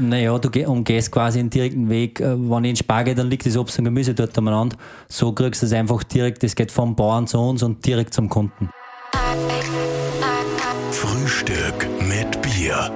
Naja, 0.00 0.38
du 0.38 0.48
geh- 0.50 0.64
umgehst 0.64 1.12
quasi 1.12 1.40
einen 1.40 1.50
direkten 1.50 1.90
Weg. 1.90 2.20
Äh, 2.20 2.34
Wenn 2.38 2.64
ich 2.64 2.70
in 2.70 2.76
Spar 2.76 3.04
gehe, 3.04 3.14
dann 3.14 3.28
liegt 3.28 3.44
das 3.44 3.56
Obst 3.56 3.78
und 3.78 3.84
Gemüse 3.84 4.14
dort 4.14 4.36
umeinander. 4.38 4.76
So 5.08 5.32
kriegst 5.32 5.60
du 5.60 5.66
es 5.66 5.72
einfach 5.74 6.02
direkt, 6.04 6.42
das 6.42 6.54
geht 6.54 6.72
vom 6.72 6.96
Bauern 6.96 7.26
zu 7.26 7.38
uns 7.38 7.62
und 7.62 7.84
direkt 7.84 8.14
zum 8.14 8.28
Kunden. 8.30 8.70
Frühstück 10.90 11.86
mit 12.08 12.40
Bier. 12.40 12.90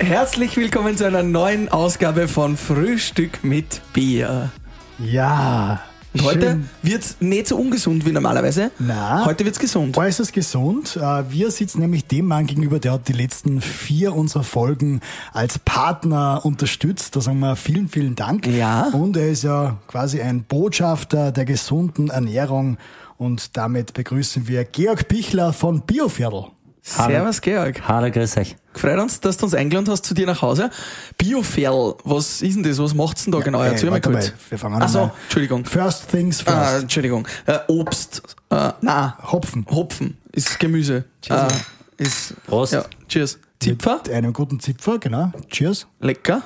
Herzlich 0.00 0.56
willkommen 0.56 0.96
zu 0.96 1.06
einer 1.06 1.22
neuen 1.22 1.68
Ausgabe 1.68 2.28
von 2.28 2.56
Frühstück 2.56 3.42
mit 3.42 3.80
Bier. 3.92 4.50
Ja. 4.98 5.80
Und 6.14 6.22
heute 6.24 6.40
schön. 6.40 6.68
wird's 6.82 7.16
nicht 7.20 7.48
so 7.48 7.56
ungesund 7.56 8.06
wie 8.06 8.12
normalerweise. 8.12 8.70
Na. 8.78 9.24
Heute 9.26 9.44
wird's 9.44 9.58
gesund. 9.58 9.96
Äußerst 9.96 10.32
gesund. 10.32 10.96
Äh, 10.96 11.24
Wir 11.30 11.50
sitzen 11.50 11.80
nämlich 11.80 12.06
dem 12.06 12.26
Mann 12.26 12.46
gegenüber, 12.46 12.78
der 12.78 12.92
hat 12.92 13.08
die 13.08 13.12
letzten 13.12 13.60
vier 13.60 14.14
unserer 14.14 14.42
Folgen 14.42 15.00
als 15.32 15.58
Partner 15.58 16.40
unterstützt. 16.44 17.14
Da 17.14 17.20
sagen 17.20 17.38
wir 17.40 17.56
vielen, 17.56 17.88
vielen 17.88 18.16
Dank. 18.16 18.46
Ja. 18.46 18.88
Und 18.92 19.16
er 19.16 19.28
ist 19.28 19.44
ja 19.44 19.76
quasi 19.86 20.20
ein 20.22 20.44
Botschafter 20.44 21.30
der 21.30 21.44
gesunden 21.44 22.08
Ernährung. 22.10 22.78
Und 23.18 23.56
damit 23.56 23.92
begrüßen 23.94 24.48
wir 24.48 24.64
Georg 24.64 25.08
Bichler 25.08 25.52
von 25.52 25.82
Bioviertel. 25.82 26.46
Servus, 26.88 27.40
Georg. 27.42 27.82
Hallo, 27.86 28.10
grüß 28.10 28.36
euch. 28.38 28.56
Gefreut 28.72 28.98
uns, 28.98 29.20
dass 29.20 29.36
du 29.36 29.44
uns 29.44 29.54
eingeladen 29.54 29.90
hast 29.90 30.04
zu 30.06 30.14
dir 30.14 30.26
nach 30.26 30.40
Hause. 30.40 30.70
Bioferl, 31.18 31.96
was 32.04 32.40
ist 32.42 32.54
denn 32.56 32.62
das? 32.62 32.78
Was 32.78 32.94
macht's 32.94 33.24
denn 33.24 33.32
da 33.32 33.40
genau? 33.40 33.62
Äh, 33.62 33.68
Erzähl 33.68 33.90
mal 33.90 33.96
warte 33.96 34.10
kurz. 34.10 34.26
mal, 34.30 34.34
wir 34.48 34.58
fangen 34.58 34.82
Ach 34.82 34.88
so, 34.88 34.98
einmal- 35.00 35.14
Entschuldigung. 35.24 35.64
First 35.66 36.08
things 36.10 36.46
Ah, 36.46 36.64
first. 36.64 36.82
Entschuldigung. 36.84 37.28
Äh, 37.46 37.58
Obst. 37.68 38.22
Äh, 38.50 38.72
na, 38.80 39.18
Hopfen. 39.30 39.66
Hopfen 39.70 40.16
ist 40.32 40.58
Gemüse. 40.58 41.04
Cheers. 41.22 41.52
Äh, 41.98 42.02
ist, 42.02 42.34
Prost. 42.46 42.72
Ja, 42.72 42.84
cheers. 43.08 43.38
Zipfer, 43.60 44.00
Mit 44.04 44.10
einem 44.14 44.32
guten 44.32 44.58
Zipfer, 44.60 44.98
genau. 44.98 45.32
Cheers. 45.50 45.86
lecker. 46.00 46.42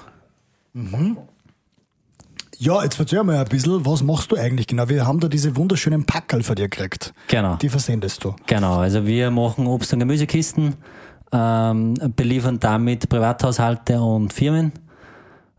Ja, 2.63 2.81
jetzt 2.85 3.01
erzähl 3.01 3.25
mal 3.25 3.39
ein 3.39 3.45
bisschen, 3.47 3.85
was 3.85 4.05
machst 4.05 4.31
du 4.31 4.37
eigentlich 4.37 4.69
genau? 4.69 4.89
Wir 4.89 5.05
haben 5.05 5.19
da 5.19 5.27
diese 5.27 5.57
wunderschönen 5.57 6.07
Packerl 6.07 6.45
von 6.45 6.55
dir 6.55 6.69
gekriegt. 6.69 7.13
Genau. 7.27 7.57
Die 7.57 7.69
versendest 7.69 8.23
du. 8.23 8.37
Genau, 8.47 8.77
also 8.77 9.05
wir 9.05 9.33
machen 9.33 9.67
Obst- 9.67 9.93
und 9.93 9.99
Gemüsekisten, 9.99 10.77
ähm, 11.33 11.95
beliefern 12.15 12.61
damit 12.61 13.09
Privathaushalte 13.09 14.01
und 14.01 14.33
Firmen. 14.33 14.71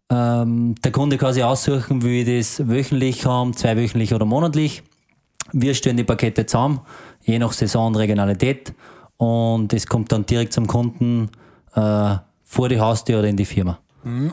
Ähm, 0.10 0.76
der 0.82 0.94
Kunde 0.94 1.18
kann 1.18 1.34
sich 1.34 1.44
aussuchen, 1.44 2.04
will 2.04 2.26
ich 2.26 2.38
das 2.38 2.70
wöchentlich 2.70 3.26
haben, 3.26 3.54
zweiwöchentlich 3.54 4.14
oder 4.14 4.24
monatlich. 4.24 4.82
Wir 5.52 5.74
stellen 5.74 5.98
die 5.98 6.06
Pakete 6.06 6.46
zusammen, 6.46 6.80
je 7.22 7.38
nach 7.38 7.52
Saison 7.52 7.88
und 7.88 7.96
Regionalität. 7.98 8.74
Und 9.18 9.74
es 9.74 9.88
kommt 9.88 10.10
dann 10.14 10.26
direkt 10.26 10.54
zum 10.54 10.68
Kunden 10.68 11.30
äh, 11.76 12.16
vor 12.44 12.70
die 12.70 12.80
Haustür 12.80 13.20
oder 13.20 13.28
in 13.28 13.36
die 13.36 13.44
Firma. 13.44 13.78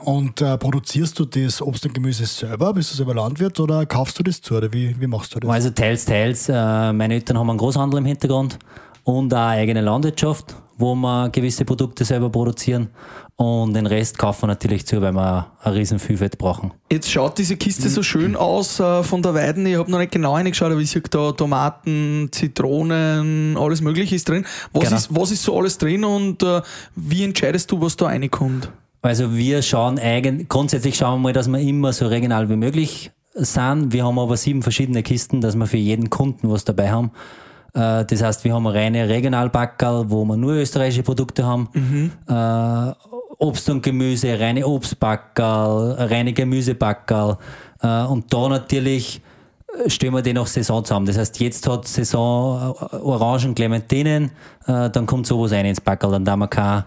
Und 0.05 0.41
äh, 0.41 0.59
produzierst 0.59 1.19
du 1.19 1.25
das 1.25 1.63
Obst 1.63 1.87
und 1.87 1.95
Gemüse 1.95 2.27
selber? 2.27 2.73
Bist 2.73 2.93
du 2.93 2.97
selber 2.97 3.15
Landwirt 3.15 3.59
oder 3.61 3.87
kaufst 3.87 4.19
du 4.19 4.23
das 4.23 4.41
zu? 4.41 4.57
Oder 4.57 4.73
wie, 4.73 4.95
wie 5.01 5.07
machst 5.07 5.35
du 5.35 5.41
das? 5.41 5.51
Also 5.51 5.71
teils, 5.71 6.05
teils. 6.05 6.49
Äh, 6.49 6.93
meine 6.93 7.15
Eltern 7.15 7.39
haben 7.39 7.49
einen 7.51 7.59
Großhandel 7.59 7.99
im 7.99 8.05
Hintergrund 8.07 8.59
und 9.05 9.33
auch 9.33 9.39
eine 9.39 9.61
eigene 9.61 9.81
Landwirtschaft, 9.81 10.57
wo 10.77 10.95
wir 10.95 11.29
gewisse 11.31 11.65
Produkte 11.65 12.05
selber 12.05 12.31
produzieren. 12.31 12.89
Und 13.37 13.73
den 13.73 13.87
Rest 13.87 14.19
kaufen 14.19 14.43
wir 14.43 14.47
natürlich 14.49 14.87
zu, 14.87 15.01
weil 15.01 15.13
wir 15.13 15.47
ein 15.63 15.73
riesen 15.73 15.99
Vielfalt 15.99 16.37
brauchen. 16.37 16.73
Jetzt 16.93 17.11
schaut 17.11 17.39
diese 17.39 17.57
Kiste 17.57 17.89
so 17.89 18.03
schön 18.03 18.37
aus 18.37 18.79
äh, 18.81 19.03
von 19.03 19.23
der 19.23 19.33
Weiden. 19.35 19.65
Ich 19.65 19.77
habe 19.79 19.91
noch 19.91 19.99
nicht 19.99 20.13
genau 20.13 20.35
reingeschaut, 20.35 20.71
aber 20.73 20.81
ich 20.81 20.91
sehe 20.91 21.01
da 21.09 21.33
Tomaten, 21.33 22.29
Zitronen, 22.33 23.57
alles 23.57 23.81
Mögliche 23.81 24.15
ist 24.17 24.29
drin. 24.29 24.45
Was, 24.73 24.85
Genau. 24.85 24.97
ist, 24.97 25.17
was 25.17 25.31
ist 25.31 25.43
so 25.43 25.57
alles 25.59 25.79
drin 25.79 26.05
und 26.05 26.43
äh, 26.43 26.61
wie 26.97 27.25
entscheidest 27.25 27.71
du, 27.73 27.81
was 27.81 27.97
da 27.97 28.07
reinkommt? 28.07 28.71
Also 29.03 29.35
wir 29.35 29.63
schauen 29.63 29.99
eigen, 29.99 30.47
grundsätzlich 30.49 30.97
schauen 30.97 31.21
wir 31.21 31.29
mal, 31.29 31.33
dass 31.33 31.49
wir 31.49 31.59
immer 31.59 31.93
so 31.93 32.07
regional 32.07 32.49
wie 32.51 32.57
möglich 32.57 33.11
sind. 33.35 33.93
Wir 33.93 34.05
haben 34.05 34.19
aber 34.19 34.37
sieben 34.37 34.63
verschiedene 34.63 35.03
Kisten, 35.03 35.41
dass 35.41 35.57
wir 35.57 35.67
für 35.67 35.79
jeden 35.79 36.11
Kunden 36.11 36.51
was 36.51 36.65
dabei 36.65 36.91
haben. 36.91 37.11
Äh, 37.73 38.05
Das 38.05 38.23
heißt, 38.23 38.45
wir 38.45 38.53
haben 38.53 38.67
reine 38.67 39.09
Regionalbackerl, 39.09 40.11
wo 40.11 40.25
wir 40.25 40.37
nur 40.37 40.53
österreichische 40.53 41.03
Produkte 41.03 41.47
haben. 41.47 41.69
Äh, 42.29 42.93
Obst 43.39 43.71
und 43.71 43.83
Gemüse, 43.83 44.39
reine 44.39 44.67
Obstbackerl, 44.67 45.93
reine 45.99 46.35
Gemüsebackerl. 46.35 47.39
Äh, 47.83 48.03
Und 48.05 48.33
da 48.35 48.49
natürlich 48.51 49.23
stellen 49.87 50.13
wir 50.13 50.21
den 50.21 50.35
nach 50.35 50.47
Saison 50.49 50.85
zusammen. 50.85 51.07
Das 51.07 51.17
heißt, 51.17 51.41
jetzt 51.41 51.67
hat 51.69 51.87
Saison 51.89 52.75
Orangen, 53.03 53.55
Clementinen, 53.55 54.33
dann 54.67 55.07
kommt 55.07 55.27
sowas 55.29 55.53
rein 55.53 55.65
ins 55.65 55.81
Backerl. 55.81 56.11
Dann 56.11 56.25
da 56.25 56.37
wir 56.37 56.49
keine, 56.49 56.85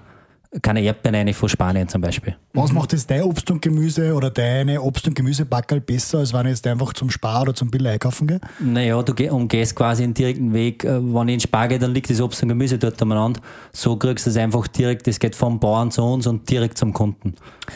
keine 0.61 0.81
Erdbeeren 0.81 1.15
rein 1.27 1.33
von 1.33 1.49
Spanien 1.49 1.87
zum 1.87 2.01
Beispiel. 2.01 2.35
Was 2.53 2.71
macht 2.71 2.93
jetzt 2.93 3.09
dein 3.09 3.23
Obst 3.23 3.49
und 3.49 3.61
Gemüse 3.61 4.13
oder 4.13 4.29
deine 4.29 4.79
Obst- 4.81 5.07
und 5.07 5.15
Gemüsebackerl 5.15 5.81
besser, 5.81 6.19
als 6.19 6.31
wenn 6.33 6.45
ich 6.45 6.51
jetzt 6.51 6.67
einfach 6.67 6.93
zum 6.93 7.09
Spar 7.09 7.41
oder 7.41 7.55
zum 7.55 7.71
Bill 7.71 7.87
einkaufen 7.87 8.27
gehe? 8.27 8.39
Naja, 8.59 9.01
du 9.01 9.13
geh- 9.13 9.29
umgehst 9.29 9.75
quasi 9.75 10.03
einen 10.03 10.13
direkten 10.13 10.53
Weg. 10.53 10.83
Äh, 10.83 10.99
Wenn 11.01 11.27
ich 11.29 11.33
in 11.35 11.39
Spar 11.39 11.67
gehe, 11.67 11.79
dann 11.79 11.93
liegt 11.93 12.09
das 12.09 12.21
Obst 12.21 12.43
und 12.43 12.49
Gemüse 12.49 12.77
dort 12.77 13.01
umeinander. 13.01 13.41
So 13.71 13.95
kriegst 13.95 14.25
du 14.25 14.29
es 14.29 14.37
einfach 14.37 14.67
direkt, 14.67 15.07
das 15.07 15.17
geht 15.19 15.35
vom 15.35 15.59
Bauern 15.59 15.89
zu 15.89 16.03
uns 16.03 16.27
und 16.27 16.47
direkt 16.49 16.77
zum 16.77 16.93
Kunden. 16.93 17.33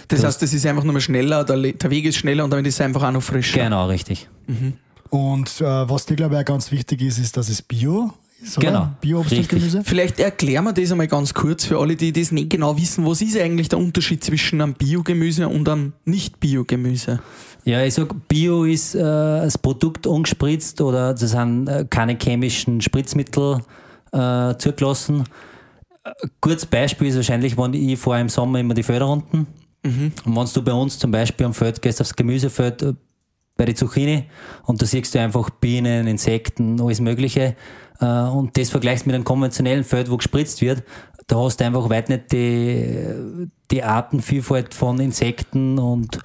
Das 0.10 0.24
heißt, 0.24 0.42
das 0.42 0.54
ist 0.54 0.66
einfach 0.66 0.84
nur 0.84 0.94
mal 0.94 1.02
schneller, 1.02 1.44
der, 1.44 1.58
der 1.58 1.90
Weg 1.90 2.06
ist 2.06 2.18
schneller 2.18 2.44
und 2.44 2.52
damit 2.52 2.68
ist 2.68 2.76
es 2.76 2.82
einfach 2.82 3.04
auch 3.04 3.12
noch 3.12 3.24
frischer. 3.24 3.64
Genau, 3.64 3.88
richtig. 3.88 4.30
Und 5.10 5.62
äh, 5.62 5.90
was 5.90 6.06
dir, 6.06 6.16
glaube 6.16 6.36
ich, 6.36 6.42
auch 6.42 6.46
ganz 6.46 6.72
wichtig 6.72 7.02
ist, 7.02 7.18
ist, 7.18 7.38
dass 7.38 7.50
es 7.50 7.62
Bio 7.62 8.14
ist, 8.42 8.58
oder? 8.58 8.68
Genau, 8.68 8.90
Bio-Obst 9.02 9.32
und. 9.34 9.50
Gemüse? 9.50 9.82
Vielleicht 9.84 10.20
erklären 10.20 10.64
wir 10.66 10.74
das 10.74 10.92
einmal 10.92 11.08
ganz 11.08 11.34
kurz 11.34 11.66
für 11.66 11.80
alle, 11.80 11.96
die 11.96 12.12
das 12.12 12.32
nicht 12.32 12.50
genau 12.50 12.78
wissen. 12.78 13.06
Was 13.06 13.22
ist 13.22 13.38
eigentlich 13.38 13.70
der 13.70 13.80
Unterschied 13.80 14.24
zwischen 14.24 14.62
einem 14.62 14.74
Biogemüse 14.74 15.48
und 15.48 15.68
einem 15.68 15.94
Nicht-Biogemüse? 16.06 17.20
Ja, 17.66 17.84
ich 17.84 17.94
sag, 17.94 18.28
Bio 18.28 18.64
ist 18.64 18.96
äh, 18.96 19.00
das 19.00 19.58
Produkt 19.58 20.08
ungespritzt 20.08 20.80
oder 20.82 21.14
das 21.14 21.32
sind 21.32 21.68
äh, 21.68 21.86
keine 21.90 22.18
chemischen 22.22 22.82
Spritzmittel 22.82 23.62
äh, 24.12 24.56
zugelassen. 24.58 25.24
Kurzes 26.40 26.66
Beispiel 26.66 27.10
ist 27.10 27.18
wahrscheinlich, 27.18 27.58
wenn 27.58 27.74
ich 27.74 28.00
vor 28.00 28.18
im 28.18 28.30
Sommer 28.30 28.60
immer 28.60 28.74
die 28.74 28.84
Felder 28.84 29.10
unten 29.10 29.48
und 30.26 30.36
wenn 30.36 30.48
du 30.54 30.62
bei 30.62 30.74
uns 30.74 31.00
zum 31.00 31.12
Beispiel 31.12 31.46
am 31.46 31.54
Feld 31.54 31.82
gehst, 31.82 32.02
aufs 32.02 32.16
Gemüsefeld 32.16 32.96
bei 33.58 33.66
der 33.66 33.76
Zucchini 33.76 34.26
und 34.66 34.82
da 34.82 34.86
siehst 34.86 35.14
du 35.16 35.20
einfach 35.20 35.50
Bienen, 35.50 36.08
Insekten, 36.08 36.80
alles 36.80 37.02
Mögliche 37.02 37.56
äh, 38.00 38.06
und 38.06 38.58
das 38.58 38.70
vergleichst 38.70 39.06
mit 39.08 39.16
einem 39.16 39.24
konventionellen 39.24 39.84
Feld, 39.84 40.10
wo 40.10 40.18
gespritzt 40.18 40.62
wird, 40.62 40.84
da 41.28 41.38
hast 41.38 41.58
du 41.58 41.66
einfach 41.66 41.90
weit 41.90 42.10
nicht 42.10 42.32
die, 42.32 43.50
die 43.72 43.84
Artenvielfalt 43.84 44.74
von 44.74 45.00
Insekten 45.00 45.78
und 45.80 46.20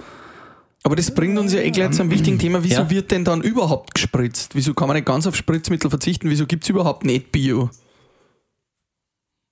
Aber 0.84 0.94
das 0.96 1.12
bringt 1.12 1.38
uns 1.38 1.52
ja 1.52 1.60
eh 1.60 1.70
gleich 1.70 1.90
zu 1.92 2.02
einem 2.02 2.10
wichtigen 2.10 2.38
Thema. 2.38 2.62
Wieso 2.62 2.82
Ja. 2.82 2.90
wird 2.90 3.10
denn 3.10 3.24
dann 3.24 3.40
überhaupt 3.40 3.94
gespritzt? 3.94 4.54
Wieso 4.54 4.74
kann 4.74 4.88
man 4.88 4.96
nicht 4.96 5.06
ganz 5.06 5.26
auf 5.26 5.34
Spritzmittel 5.36 5.88
verzichten? 5.90 6.28
Wieso 6.28 6.46
gibt 6.46 6.64
es 6.64 6.70
überhaupt 6.70 7.04
nicht 7.04 7.32
Bio? 7.32 7.70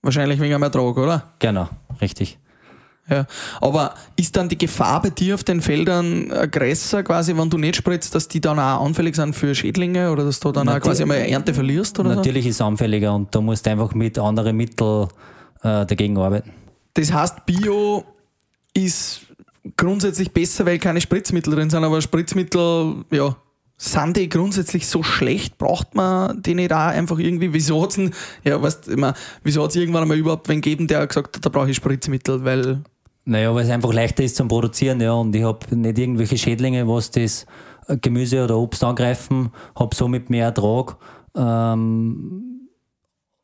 Wahrscheinlich 0.02 0.41
wegen 0.41 0.54
einem 0.54 0.62
Ertrag, 0.62 0.97
oder? 0.97 1.32
Genau, 1.41 1.68
richtig. 2.00 2.38
Ja. 3.09 3.27
Aber 3.61 3.94
ist 4.16 4.37
dann 4.37 4.49
die 4.49 4.59
Gefahr 4.59 5.03
bei 5.03 5.11
dir 5.11 5.34
auf 5.34 5.43
den 5.43 5.61
Feldern 5.61 6.31
äh, 6.31 6.47
größer, 6.47 7.03
quasi, 7.03 7.37
wenn 7.37 7.50
du 7.50 7.59
nicht 7.59 7.77
spritzt, 7.77 8.15
dass 8.15 8.28
die 8.28 8.41
dann 8.41 8.59
auch 8.59 8.84
anfällig 8.84 9.16
sind 9.16 9.34
für 9.34 9.55
Schädlinge 9.55 10.12
oder 10.12 10.25
dass 10.25 10.38
du 10.38 10.53
dann 10.53 10.69
auch 10.69 10.75
Natu- 10.75 10.81
quasi 10.81 11.03
einmal 11.03 11.19
Ernte 11.19 11.53
verlierst? 11.53 11.99
Oder 11.99 12.10
so? 12.10 12.16
Natürlich 12.16 12.47
ist 12.47 12.56
es 12.56 12.60
anfälliger 12.60 13.15
und 13.15 13.34
da 13.34 13.41
musst 13.41 13.66
du 13.66 13.71
einfach 13.71 13.94
mit 13.94 14.19
anderen 14.19 14.56
Mitteln 14.56 15.09
äh, 15.62 15.87
dagegen 15.87 16.19
arbeiten. 16.19 16.53
Das 16.94 17.12
heißt, 17.12 17.47
Bio 17.47 18.05
ist 18.75 19.22
grundsätzlich 19.77 20.33
besser, 20.33 20.65
weil 20.66 20.78
keine 20.78 21.00
Spritzmittel 21.00 21.55
drin 21.55 21.71
sind, 21.71 21.83
aber 21.83 22.00
Spritzmittel, 22.00 23.05
ja, 23.10 23.37
sind 23.83 24.16
die 24.19 24.28
grundsätzlich 24.28 24.87
so 24.87 25.03
schlecht? 25.03 25.56
Braucht 25.56 25.94
man 25.94 26.43
die 26.43 26.55
nicht 26.55 26.71
auch 26.71 26.89
einfach 26.89 27.19
irgendwie? 27.19 27.55
Wieso 27.55 27.83
ja, 28.45 28.60
weißt 28.60 28.89
hat 29.63 29.71
es 29.71 29.77
irgendwann 29.77 30.03
einmal 30.03 30.19
überhaupt 30.19 30.51
wen 30.51 30.60
gegeben, 30.60 30.86
der 30.86 31.07
gesagt 31.07 31.36
hat, 31.36 31.47
da 31.47 31.48
brauche 31.48 31.71
ich 31.71 31.77
Spritzmittel, 31.77 32.45
weil, 32.45 32.83
Naja, 33.30 33.54
weil 33.54 33.65
es 33.65 33.71
einfach 33.71 33.92
leichter 33.92 34.24
ist 34.24 34.34
zum 34.34 34.48
Produzieren, 34.48 35.00
ja, 35.00 35.12
und 35.12 35.36
ich 35.36 35.44
habe 35.44 35.77
nicht 35.77 35.97
irgendwelche 35.97 36.36
Schädlinge, 36.36 36.88
was 36.88 37.12
das 37.12 37.47
äh, 37.86 37.97
Gemüse 37.97 38.42
oder 38.42 38.59
Obst 38.59 38.82
angreifen, 38.82 39.50
habe 39.77 39.94
somit 39.94 40.30
mehr 40.30 40.47
Ertrag 40.47 40.97
ähm, 41.36 42.68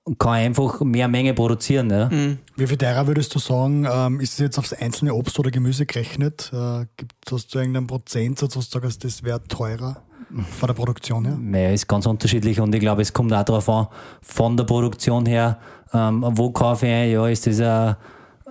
und 0.03 0.19
kann 0.19 0.33
einfach 0.33 0.81
mehr 0.81 1.07
Menge 1.07 1.35
produzieren. 1.35 1.91
Ja. 1.91 2.11
Wie 2.57 2.67
viel 2.67 2.77
teurer 2.77 3.07
würdest 3.07 3.33
du 3.33 3.39
sagen, 3.39 3.87
ähm, 3.89 4.19
ist 4.19 4.33
es 4.33 4.39
jetzt 4.41 4.59
aufs 4.59 4.73
einzelne 4.73 5.15
Obst 5.15 5.39
oder 5.39 5.53
Gemüse 5.53 5.87
gerechnet? 5.87 6.51
Äh, 6.53 6.87
gibt, 6.97 7.15
hast 7.31 7.55
du 7.55 7.61
irgendeinen 7.61 7.87
Prozentsatz, 7.87 8.57
wo 8.57 8.61
du 8.61 8.67
sagst, 8.67 9.05
das 9.05 9.23
wäre 9.23 9.41
teurer 9.45 10.03
von 10.59 10.67
der 10.67 10.75
Produktion 10.75 11.27
her? 11.27 11.39
Naja, 11.41 11.71
ist 11.71 11.87
ganz 11.87 12.07
unterschiedlich 12.07 12.59
und 12.59 12.75
ich 12.75 12.81
glaube, 12.81 13.03
es 13.03 13.13
kommt 13.13 13.33
auch 13.33 13.45
darauf 13.45 13.69
an, 13.69 13.87
von 14.21 14.57
der 14.57 14.65
Produktion 14.65 15.27
her, 15.27 15.61
ähm, 15.93 16.25
wo 16.29 16.51
kaufe 16.51 16.87
ich 16.87 16.93
ein, 16.93 17.11
ja, 17.13 17.29
ist 17.29 17.47
das 17.47 17.61
ein, 17.61 17.95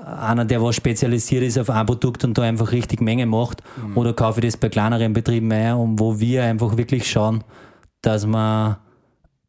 einer, 0.05 0.45
der 0.45 0.61
was 0.61 0.75
spezialisiert 0.75 1.43
ist 1.43 1.57
auf 1.57 1.69
ein 1.69 1.85
Produkt 1.85 2.23
und 2.23 2.37
da 2.37 2.43
einfach 2.43 2.71
richtig 2.71 3.01
Menge 3.01 3.25
macht, 3.25 3.63
oder 3.95 4.13
kaufe 4.13 4.39
ich 4.39 4.45
das 4.45 4.57
bei 4.57 4.69
kleineren 4.69 5.13
Betrieben 5.13 5.51
ein, 5.51 5.73
und 5.73 5.99
wo 5.99 6.19
wir 6.19 6.43
einfach 6.43 6.77
wirklich 6.77 7.09
schauen, 7.09 7.43
dass 8.01 8.27
wir 8.27 8.77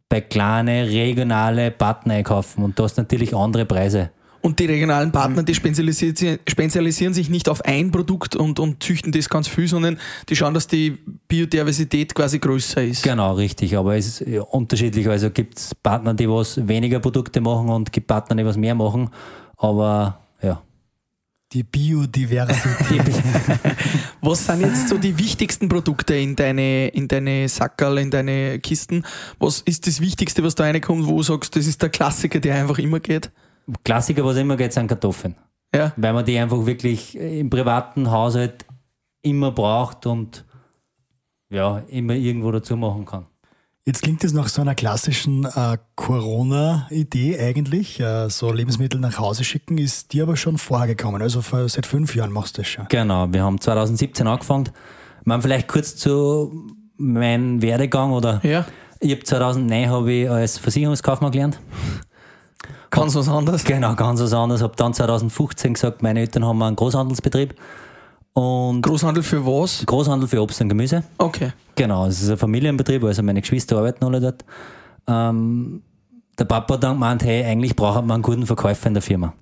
bei 0.08 0.20
kleinen 0.20 0.86
regionale 0.86 1.70
Partner 1.70 2.14
einkaufen 2.14 2.64
und 2.64 2.78
da 2.78 2.84
hast 2.84 2.96
natürlich 2.96 3.34
andere 3.34 3.66
Preise. 3.66 4.10
Und 4.40 4.60
die 4.60 4.66
regionalen 4.66 5.10
Partner, 5.10 5.42
die 5.42 5.54
si- 5.54 6.38
spezialisieren 6.46 7.12
sich 7.12 7.28
nicht 7.28 7.48
auf 7.48 7.64
ein 7.64 7.90
Produkt 7.90 8.36
und, 8.36 8.60
und 8.60 8.80
züchten 8.80 9.10
das 9.10 9.28
ganz 9.28 9.48
viel, 9.48 9.66
sondern 9.66 9.98
die 10.28 10.36
schauen, 10.36 10.54
dass 10.54 10.68
die 10.68 10.96
Biodiversität 11.26 12.14
quasi 12.14 12.38
größer 12.38 12.84
ist. 12.84 13.02
Genau, 13.02 13.32
richtig. 13.34 13.76
Aber 13.76 13.96
es 13.96 14.20
ist 14.20 14.40
unterschiedlich. 14.52 15.08
Also 15.08 15.30
gibt 15.30 15.58
es 15.58 15.74
Partner, 15.74 16.14
die 16.14 16.30
was 16.30 16.68
weniger 16.68 17.00
Produkte 17.00 17.40
machen 17.40 17.70
und 17.70 17.92
gibt 17.92 18.06
Partner, 18.06 18.36
die 18.36 18.46
was 18.46 18.56
mehr 18.56 18.76
machen. 18.76 19.10
Aber. 19.56 20.20
Die 21.52 21.62
Biodiversität. 21.62 23.02
Was 24.20 24.46
sind 24.46 24.62
jetzt 24.62 24.88
so 24.88 24.98
die 24.98 25.16
wichtigsten 25.16 25.68
Produkte 25.68 26.14
in 26.16 26.34
deine, 26.34 26.88
in 26.88 27.06
deine 27.06 27.48
Sackerl, 27.48 27.98
in 27.98 28.10
deine 28.10 28.58
Kisten? 28.58 29.04
Was 29.38 29.60
ist 29.60 29.86
das 29.86 30.00
Wichtigste, 30.00 30.42
was 30.42 30.56
da 30.56 30.64
reinkommt, 30.64 31.06
wo 31.06 31.18
du 31.18 31.22
sagst, 31.22 31.54
das 31.54 31.66
ist 31.66 31.82
der 31.82 31.90
Klassiker, 31.90 32.40
der 32.40 32.56
einfach 32.56 32.78
immer 32.78 32.98
geht? 32.98 33.30
Klassiker, 33.84 34.24
was 34.24 34.36
immer 34.36 34.56
geht, 34.56 34.72
sind 34.72 34.88
Kartoffeln. 34.88 35.36
Ja. 35.72 35.92
Weil 35.96 36.12
man 36.12 36.24
die 36.24 36.38
einfach 36.38 36.66
wirklich 36.66 37.16
im 37.16 37.50
privaten 37.50 38.10
Haushalt 38.10 38.66
immer 39.22 39.52
braucht 39.52 40.06
und 40.06 40.44
ja, 41.50 41.78
immer 41.88 42.14
irgendwo 42.14 42.50
dazu 42.50 42.76
machen 42.76 43.04
kann. 43.04 43.26
Jetzt 43.88 44.02
klingt 44.02 44.24
das 44.24 44.32
nach 44.32 44.48
so 44.48 44.62
einer 44.62 44.74
klassischen 44.74 45.44
äh, 45.44 45.78
Corona-Idee 45.94 47.38
eigentlich. 47.38 48.00
Äh, 48.00 48.28
so 48.30 48.52
Lebensmittel 48.52 48.98
nach 48.98 49.16
Hause 49.20 49.44
schicken 49.44 49.78
ist 49.78 50.12
dir 50.12 50.24
aber 50.24 50.36
schon 50.36 50.58
vorher 50.58 50.88
gekommen. 50.88 51.22
Also 51.22 51.40
vor, 51.40 51.68
seit 51.68 51.86
fünf 51.86 52.16
Jahren 52.16 52.32
machst 52.32 52.58
du 52.58 52.62
das 52.62 52.68
schon. 52.68 52.86
Genau, 52.88 53.32
wir 53.32 53.44
haben 53.44 53.60
2017 53.60 54.26
angefangen. 54.26 54.70
Man 55.22 55.40
vielleicht 55.40 55.68
kurz 55.68 55.94
zu 55.94 56.66
meinem 56.96 57.62
Werdegang 57.62 58.10
oder 58.10 58.40
Ja. 58.42 58.64
ich 58.98 59.12
habe 59.12 59.22
2009 59.22 59.88
habe 59.88 60.12
ich 60.12 60.28
als 60.30 60.58
Versicherungskaufmann 60.58 61.30
gelernt. 61.30 61.60
Ganz 62.90 63.14
was 63.14 63.28
anderes. 63.28 63.62
Genau, 63.62 63.94
ganz 63.94 64.20
was 64.20 64.32
anderes. 64.32 64.62
Habe 64.62 64.74
dann 64.76 64.94
2015 64.94 65.74
gesagt, 65.74 66.02
meine 66.02 66.18
Eltern 66.18 66.44
haben 66.44 66.60
einen 66.60 66.74
Großhandelsbetrieb 66.74 67.54
und 68.36 68.82
Großhandel 68.82 69.22
für 69.22 69.46
was? 69.46 69.82
Großhandel 69.86 70.28
für 70.28 70.42
Obst 70.42 70.60
und 70.60 70.68
Gemüse. 70.68 71.02
Okay. 71.16 71.52
Genau, 71.74 72.06
es 72.06 72.20
ist 72.20 72.28
ein 72.28 72.36
Familienbetrieb, 72.36 73.02
also 73.02 73.22
meine 73.22 73.40
Geschwister 73.40 73.78
arbeiten 73.78 74.04
alle 74.04 74.20
dort. 74.20 74.44
Ähm, 75.06 75.82
der 76.38 76.44
Papa 76.44 76.74
hat 76.74 76.84
dann 76.84 76.96
gemeint, 76.96 77.24
hey, 77.24 77.44
eigentlich 77.44 77.74
braucht 77.74 78.04
man 78.04 78.16
einen 78.16 78.22
guten 78.22 78.44
Verkäufer 78.44 78.88
in 78.88 78.92
der 78.92 79.02
Firma. 79.02 79.32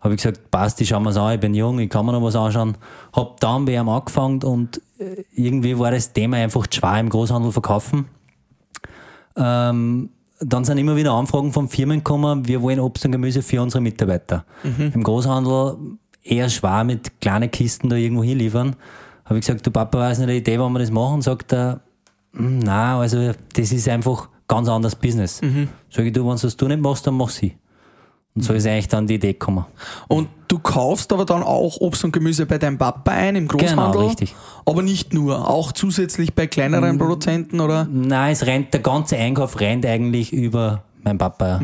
Habe 0.00 0.14
ich 0.14 0.22
gesagt, 0.22 0.50
passt, 0.50 0.80
ich 0.80 0.88
schau 0.88 1.00
mir's 1.00 1.18
an, 1.18 1.34
ich 1.34 1.40
bin 1.40 1.52
jung, 1.52 1.78
ich 1.80 1.90
kann 1.90 2.06
mir 2.06 2.12
noch 2.12 2.22
was 2.22 2.34
anschauen. 2.34 2.78
Hab 3.12 3.40
dann 3.40 3.66
bei 3.66 3.74
ihm 3.74 3.90
angefangen 3.90 4.42
und 4.42 4.80
äh, 4.98 5.24
irgendwie 5.34 5.78
war 5.78 5.90
das 5.90 6.14
Thema 6.14 6.38
einfach 6.38 6.66
zu 6.66 6.80
schwer 6.80 7.00
im 7.00 7.10
Großhandel 7.10 7.52
verkaufen. 7.52 8.06
Ähm, 9.36 10.08
dann 10.40 10.64
sind 10.64 10.78
immer 10.78 10.96
wieder 10.96 11.12
Anfragen 11.12 11.52
von 11.52 11.68
Firmen 11.68 11.98
gekommen, 11.98 12.48
wir 12.48 12.62
wollen 12.62 12.80
Obst 12.80 13.04
und 13.04 13.12
Gemüse 13.12 13.42
für 13.42 13.60
unsere 13.60 13.82
Mitarbeiter. 13.82 14.46
Im 14.94 15.02
Großhandel 15.02 15.98
eher 16.22 16.48
schwer 16.48 16.84
mit 16.84 17.20
kleinen 17.20 17.50
Kisten 17.50 17.88
da 17.88 17.96
irgendwo 17.96 18.22
hinliefern. 18.22 18.76
Habe 19.24 19.38
ich 19.38 19.46
gesagt, 19.46 19.66
du 19.66 19.70
Papa, 19.70 19.98
weiß 19.98 20.18
nicht 20.18 20.28
eine 20.28 20.36
Idee, 20.36 20.58
wann 20.58 20.72
wir 20.72 20.78
das 20.78 20.90
machen? 20.90 21.22
Sagt 21.22 21.52
er, 21.52 21.80
"Hm, 22.34 22.58
nein, 22.60 22.96
also 22.96 23.32
das 23.54 23.72
ist 23.72 23.88
einfach 23.88 24.28
ganz 24.48 24.68
anderes 24.68 24.96
Business. 24.96 25.40
Sag 25.90 26.04
ich, 26.06 26.12
du, 26.12 26.26
wenn 26.26 26.36
du 26.36 26.42
das 26.42 26.56
du 26.56 26.66
nicht 26.68 26.80
machst, 26.80 27.06
dann 27.06 27.14
mach 27.14 27.28
sie. 27.28 27.56
Und 28.34 28.42
so 28.42 28.52
ist 28.54 28.66
eigentlich 28.66 28.88
dann 28.88 29.06
die 29.06 29.14
Idee 29.16 29.32
gekommen. 29.32 29.66
Und 30.06 30.28
du 30.46 30.58
kaufst 30.58 31.12
aber 31.12 31.24
dann 31.24 31.42
auch 31.42 31.78
Obst 31.80 32.04
und 32.04 32.12
Gemüse 32.12 32.46
bei 32.46 32.56
deinem 32.58 32.78
Papa 32.78 33.10
ein 33.10 33.36
im 33.36 33.48
Großhandel? 33.48 33.92
Genau, 33.92 34.06
richtig. 34.06 34.34
Aber 34.64 34.82
nicht 34.82 35.12
nur, 35.12 35.48
auch 35.50 35.72
zusätzlich 35.72 36.34
bei 36.34 36.46
kleineren 36.46 36.98
Produzenten 36.98 37.60
oder? 37.60 37.86
Nein, 37.90 38.32
es 38.32 38.46
rennt, 38.46 38.72
der 38.72 38.80
ganze 38.80 39.16
Einkauf 39.16 39.60
rennt 39.60 39.84
eigentlich 39.84 40.32
über 40.32 40.84
meinen 41.04 41.18
Papa. 41.18 41.60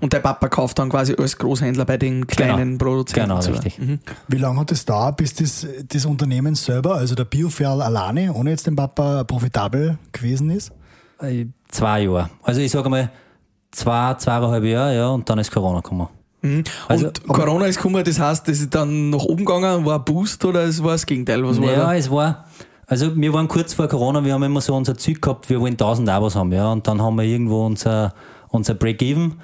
Und 0.00 0.12
der 0.12 0.20
Papa 0.20 0.48
kauft 0.48 0.78
dann 0.78 0.88
quasi 0.90 1.14
als 1.18 1.36
Großhändler 1.38 1.84
bei 1.84 1.96
den 1.96 2.26
kleinen 2.26 2.78
Produzenten. 2.78 3.28
Genau, 3.28 3.40
richtig. 3.40 3.80
Wie 4.28 4.36
lange 4.36 4.60
hat 4.60 4.72
es 4.72 4.84
dauert, 4.84 5.16
bis 5.16 5.34
das, 5.34 5.66
das 5.88 6.04
Unternehmen 6.06 6.54
selber, 6.54 6.94
also 6.96 7.14
der 7.14 7.24
Bioferl 7.24 7.80
alleine, 7.82 8.32
ohne 8.32 8.50
jetzt 8.50 8.66
den 8.66 8.76
Papa, 8.76 9.24
profitabel 9.24 9.98
gewesen 10.12 10.50
ist? 10.50 10.72
Äh, 11.20 11.46
Zwei 11.68 12.02
Jahre. 12.02 12.30
Also 12.42 12.60
ich 12.60 12.70
sage 12.70 12.88
mal, 12.88 13.10
zwei, 13.72 14.14
zweieinhalb 14.14 14.64
Jahre, 14.64 14.96
ja, 14.96 15.08
und 15.08 15.28
dann 15.28 15.38
ist 15.38 15.50
Corona 15.50 15.80
gekommen. 15.80 16.08
Also- 16.88 17.06
und 17.06 17.26
Corona 17.28 17.64
ist 17.66 17.76
gekommen, 17.76 18.04
das 18.04 18.18
heißt, 18.20 18.46
das 18.46 18.60
ist 18.60 18.74
dann 18.74 19.08
nach 19.10 19.24
oben 19.24 19.46
gegangen, 19.46 19.84
war 19.86 19.98
ein 19.98 20.04
Boost 20.04 20.44
oder 20.44 20.64
es 20.64 20.82
war 20.84 20.92
das 20.92 21.06
Gegenteil? 21.06 21.42
Was 21.42 21.58
war 21.60 21.70
Ja, 21.72 21.76
da? 21.86 21.94
es 21.94 22.10
war, 22.10 22.44
also 22.86 23.16
wir 23.16 23.32
waren 23.32 23.48
kurz 23.48 23.72
vor 23.72 23.88
Corona, 23.88 24.22
wir 24.22 24.34
haben 24.34 24.42
immer 24.42 24.60
so 24.60 24.74
unser 24.76 24.94
Ziel 24.96 25.18
gehabt, 25.18 25.48
wir 25.48 25.58
wollen 25.58 25.72
1000 25.72 26.06
Abos 26.10 26.36
haben, 26.36 26.52
ja, 26.52 26.70
und 26.70 26.86
dann 26.86 27.00
haben 27.00 27.16
wir 27.16 27.24
irgendwo 27.24 27.64
unser, 27.64 28.12
unser 28.54 28.74
Break-Even. 28.74 29.34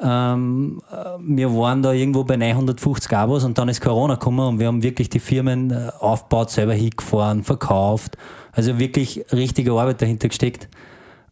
Ähm, 0.00 0.80
äh, 0.92 0.94
wir 1.20 1.52
waren 1.54 1.82
da 1.82 1.92
irgendwo 1.92 2.22
bei 2.22 2.36
950 2.36 3.12
Abos 3.16 3.44
und 3.44 3.58
dann 3.58 3.68
ist 3.68 3.80
Corona 3.80 4.14
gekommen 4.14 4.46
und 4.46 4.60
wir 4.60 4.68
haben 4.68 4.82
wirklich 4.82 5.08
die 5.08 5.18
Firmen 5.18 5.70
äh, 5.72 5.90
aufgebaut, 5.98 6.50
selber 6.50 6.74
hingefahren, 6.74 7.42
verkauft. 7.42 8.16
Also 8.52 8.78
wirklich 8.78 9.24
richtige 9.32 9.72
Arbeit 9.72 10.00
dahinter 10.00 10.28
gesteckt. 10.28 10.68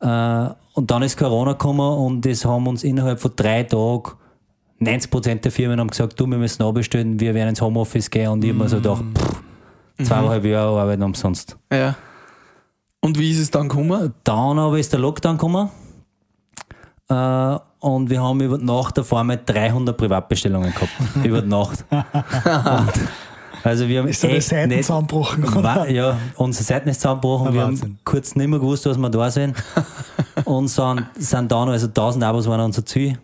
Äh, 0.00 0.48
und 0.74 0.90
dann 0.90 1.02
ist 1.02 1.16
Corona 1.16 1.52
gekommen 1.52 1.98
und 1.98 2.26
es 2.26 2.44
haben 2.44 2.66
uns 2.66 2.82
innerhalb 2.82 3.20
von 3.20 3.32
drei 3.36 3.62
Tagen 3.62 4.12
90% 4.80 5.36
der 5.36 5.52
Firmen 5.52 5.80
haben 5.80 5.88
gesagt, 5.88 6.18
du, 6.20 6.26
wir 6.26 6.36
müssen 6.36 6.62
abbestellen, 6.62 7.18
wir 7.18 7.34
werden 7.34 7.50
ins 7.50 7.62
Homeoffice 7.62 8.10
gehen 8.10 8.28
und 8.28 8.44
ich 8.44 8.50
hab 8.50 8.58
mir 8.58 8.68
so 8.68 8.76
gedacht, 8.76 9.02
pff, 9.16 10.04
zweieinhalb 10.04 10.44
Jahre 10.44 10.78
arbeiten 10.78 11.02
umsonst. 11.02 11.56
Ja. 11.72 11.94
Und 13.00 13.18
wie 13.18 13.30
ist 13.30 13.38
es 13.38 13.50
dann 13.50 13.68
gekommen? 13.68 14.12
Dann 14.24 14.58
aber 14.58 14.78
ist 14.78 14.92
der 14.92 15.00
Lockdown 15.00 15.36
gekommen 15.36 15.70
äh, 17.08 17.58
und 17.80 18.10
wir 18.10 18.20
haben 18.22 18.40
über 18.40 18.58
die 18.58 18.64
Nacht 18.64 18.98
auf 18.98 19.12
einmal 19.14 19.40
300 19.44 19.96
Privatbestellungen 19.96 20.72
gehabt. 20.72 20.90
über 21.24 21.42
die 21.42 21.48
Nacht. 21.48 21.84
Also 23.62 23.88
wir 23.88 24.00
haben 24.00 24.08
Ist 24.08 24.22
die 24.22 24.28
echt 24.28 24.48
Seiten 24.48 24.68
nicht- 24.68 24.90
oder? 24.90 25.88
Ja, 25.90 26.16
unsere 26.36 26.64
Seiten 26.64 26.88
ist 26.88 27.00
zusammengebrochen. 27.00 27.52
Wir 27.54 27.62
Wahnsinn. 27.62 27.88
haben 27.90 27.98
kurz 28.04 28.34
nicht 28.36 28.46
mehr 28.48 28.58
gewusst, 28.58 28.86
was 28.86 28.96
wir 28.96 29.10
da 29.10 29.30
sind. 29.30 29.56
Und 30.44 30.68
sind, 30.68 31.06
sind 31.18 31.50
dann, 31.50 31.68
also 31.68 31.86
1000 31.86 32.22
Abos 32.24 32.46
waren 32.46 32.60
unser 32.60 32.84
Ziel, 32.84 33.18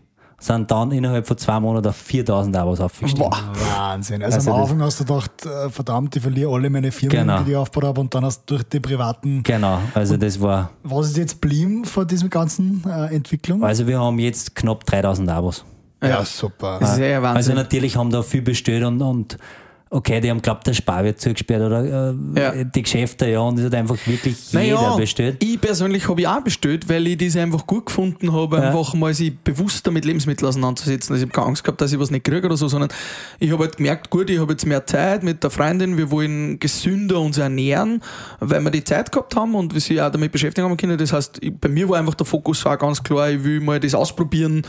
sind 0.45 0.71
dann 0.71 0.91
innerhalb 0.91 1.27
von 1.27 1.39
zwei 1.39 1.61
Monaten 1.61 1.89
auf 1.89 1.97
4000 1.97 2.57
Abos 2.57 2.81
aufgestiegen. 2.81 3.29
Boah. 3.31 3.39
Wahnsinn. 3.77 4.23
Also, 4.23 4.37
Also 4.37 4.53
am 4.55 4.61
Anfang 4.63 4.83
hast 4.83 5.01
du 5.01 5.05
gedacht, 5.05 5.31
äh, 5.47 5.71
verdammt, 5.71 6.17
ich 6.17 6.23
verliere 6.23 6.51
alle 6.53 6.69
meine 6.69 6.91
Firmen, 6.93 7.17
Genau. 7.19 7.43
die 7.43 7.51
ich 7.53 7.57
aufgebaut 7.57 7.89
habe 7.91 8.01
und 8.01 8.15
dann 8.15 8.25
hast 8.25 8.41
du 8.47 8.55
durch 8.57 8.65
die 8.65 8.81
privaten... 8.81 9.43
Genau, 9.43 9.79
also 9.95 10.17
das 10.17 10.41
war, 10.41 10.71
Was 10.83 11.07
ist 11.09 11.17
jetzt 11.17 11.41
blieben 11.41 11.85
von 11.85 12.07
dieser 12.07 12.29
ganzen 12.29 12.83
äh, 12.87 13.15
Entwicklung? 13.15 13.63
also 13.65 13.87
wir 13.87 14.01
haben 14.01 14.19
jetzt 14.19 14.55
knapp 14.55 14.85
3000 14.85 15.29
Abos. 15.31 15.65
ja, 16.03 16.25
super. 16.25 16.79
Das 16.81 16.95
ist 16.95 16.99
ja 16.99 17.17
Also 17.21 17.23
Wahnsinn. 17.35 17.55
natürlich 17.55 17.97
haben 17.97 18.11
da 18.11 18.23
viel 18.23 18.43
bestellt 18.43 18.85
und, 18.85 19.01
und 19.01 19.39
okay, 19.93 20.21
die 20.21 20.31
haben 20.31 20.41
glaubt, 20.41 20.67
der 20.67 20.73
Spar 20.73 21.05
wird 21.05 21.21
zugesperrt 21.21 21.63
oder 21.63 21.85
äh, 22.35 22.41
Ja. 22.41 22.65
die 22.65 22.83
Geschäfte, 22.83 23.29
ja, 23.29 23.41
und 23.41 23.59
es 23.59 23.67
hat 23.67 23.75
einfach 23.75 23.97
wirklich 24.07 24.51
jeder 24.53 24.65
naja, 24.65 24.97
bestellt. 24.97 25.37
ich 25.45 25.61
persönlich 25.61 26.09
habe 26.09 26.21
ich 26.23 26.27
auch 26.27 26.41
bestellt, 26.41 26.89
weil 26.89 27.07
ich 27.07 27.19
das 27.19 27.37
einfach 27.37 27.67
gut 27.67 27.87
gefunden 27.87 28.33
habe, 28.33 28.57
Ja. 28.57 28.63
einfach 28.71 28.95
mal 28.95 29.13
sich 29.13 29.37
bewusster 29.39 29.91
mit 29.91 30.05
Lebensmitteln 30.05 30.49
auseinanderzusetzen. 30.49 31.13
Also 31.13 31.25
ich 31.25 31.29
habe 31.31 31.35
keine 31.35 31.49
Angst 31.49 31.63
gehabt, 31.63 31.81
dass 31.81 31.93
ich 31.93 31.99
was 32.01 32.11
nicht 32.11 32.25
kriege 32.25 32.47
oder 32.47 32.57
so, 32.57 32.69
sondern 32.69 32.91
ich 33.39 33.53
habe 33.53 33.65
halt 33.65 33.77
gemerkt, 33.77 34.09
gut, 34.11 34.31
ich 34.31 34.39
habe 34.41 34.53
jetzt 34.53 34.65
mehr 34.67 34.87
Zeit 34.87 35.23
mit 35.23 35.43
der 35.45 35.51
Freundin, 35.51 35.97
wir 35.99 36.11
wollen 36.11 36.59
gesünder 36.59 37.21
uns 37.21 37.37
ernähren, 37.39 38.01
weil 38.41 38.61
wir 38.63 38.71
die 38.71 38.85
Zeit 38.85 39.13
gehabt 39.13 39.37
haben 39.37 39.55
und 39.55 39.75
wir 39.75 39.81
sich 39.81 40.01
auch 40.01 40.11
damit 40.11 40.33
beschäftigen 40.33 40.67
haben 40.69 40.77
können. 40.77 40.97
Das 40.97 41.13
heißt, 41.13 41.39
ich, 41.43 41.53
bei 41.55 41.69
mir 41.69 41.89
war 41.89 41.99
einfach 41.99 42.15
der 42.15 42.27
Fokus 42.27 42.65
auch 42.65 42.79
ganz 42.79 43.03
klar, 43.03 43.31
ich 43.31 43.45
will 43.45 43.61
mal 43.61 43.79
das 43.79 43.95
ausprobieren, 43.95 44.63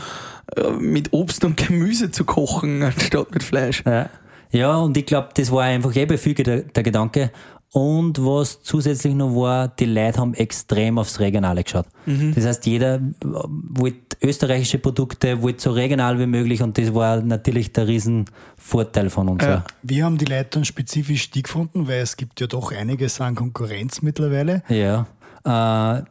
äh, 0.56 0.70
mit 0.72 1.12
Obst 1.14 1.44
und 1.44 1.56
Gemüse 1.56 2.10
zu 2.10 2.24
kochen, 2.24 2.82
anstatt 2.84 3.32
mit 3.32 3.42
Fleisch. 3.42 3.82
Ja, 3.86 4.10
ja 4.54 4.76
und 4.78 4.96
ich 4.96 5.04
glaube, 5.06 5.28
das 5.34 5.52
war 5.52 5.64
einfach 5.64 5.94
eh 5.94 6.06
bei 6.06 6.16
vielen 6.16 6.44
der, 6.44 6.62
der 6.62 6.82
Gedanke. 6.82 7.30
Und 7.72 8.24
was 8.24 8.62
zusätzlich 8.62 9.14
noch 9.14 9.34
war, 9.34 9.66
die 9.66 9.86
Leute 9.86 10.20
haben 10.20 10.32
extrem 10.34 10.96
aufs 10.96 11.18
Regionale 11.18 11.64
geschaut. 11.64 11.86
Das 12.06 12.46
heißt, 12.46 12.66
jeder 12.66 13.00
wollte 13.20 14.16
österreichische 14.22 14.78
Produkte, 14.78 15.42
wollte 15.42 15.60
so 15.60 15.72
regional 15.72 16.20
wie 16.20 16.26
möglich 16.26 16.62
und 16.62 16.78
das 16.78 16.94
war 16.94 17.20
natürlich 17.20 17.72
der 17.72 17.88
Riesenvorteil 17.88 19.10
von 19.10 19.28
uns. 19.28 19.42
Ja. 19.42 19.50
Ja. 19.50 19.64
Wie 19.82 20.04
haben 20.04 20.18
die 20.18 20.24
Leute 20.24 20.50
dann 20.50 20.64
spezifisch 20.64 21.32
die 21.32 21.42
gefunden? 21.42 21.88
Weil 21.88 22.02
es 22.02 22.16
gibt 22.16 22.40
ja 22.40 22.46
doch 22.46 22.70
einiges 22.70 23.20
an 23.20 23.34
Konkurrenz 23.34 24.02
mittlerweile. 24.02 24.62
Ja. 24.68 25.08
Äh, 25.44 26.04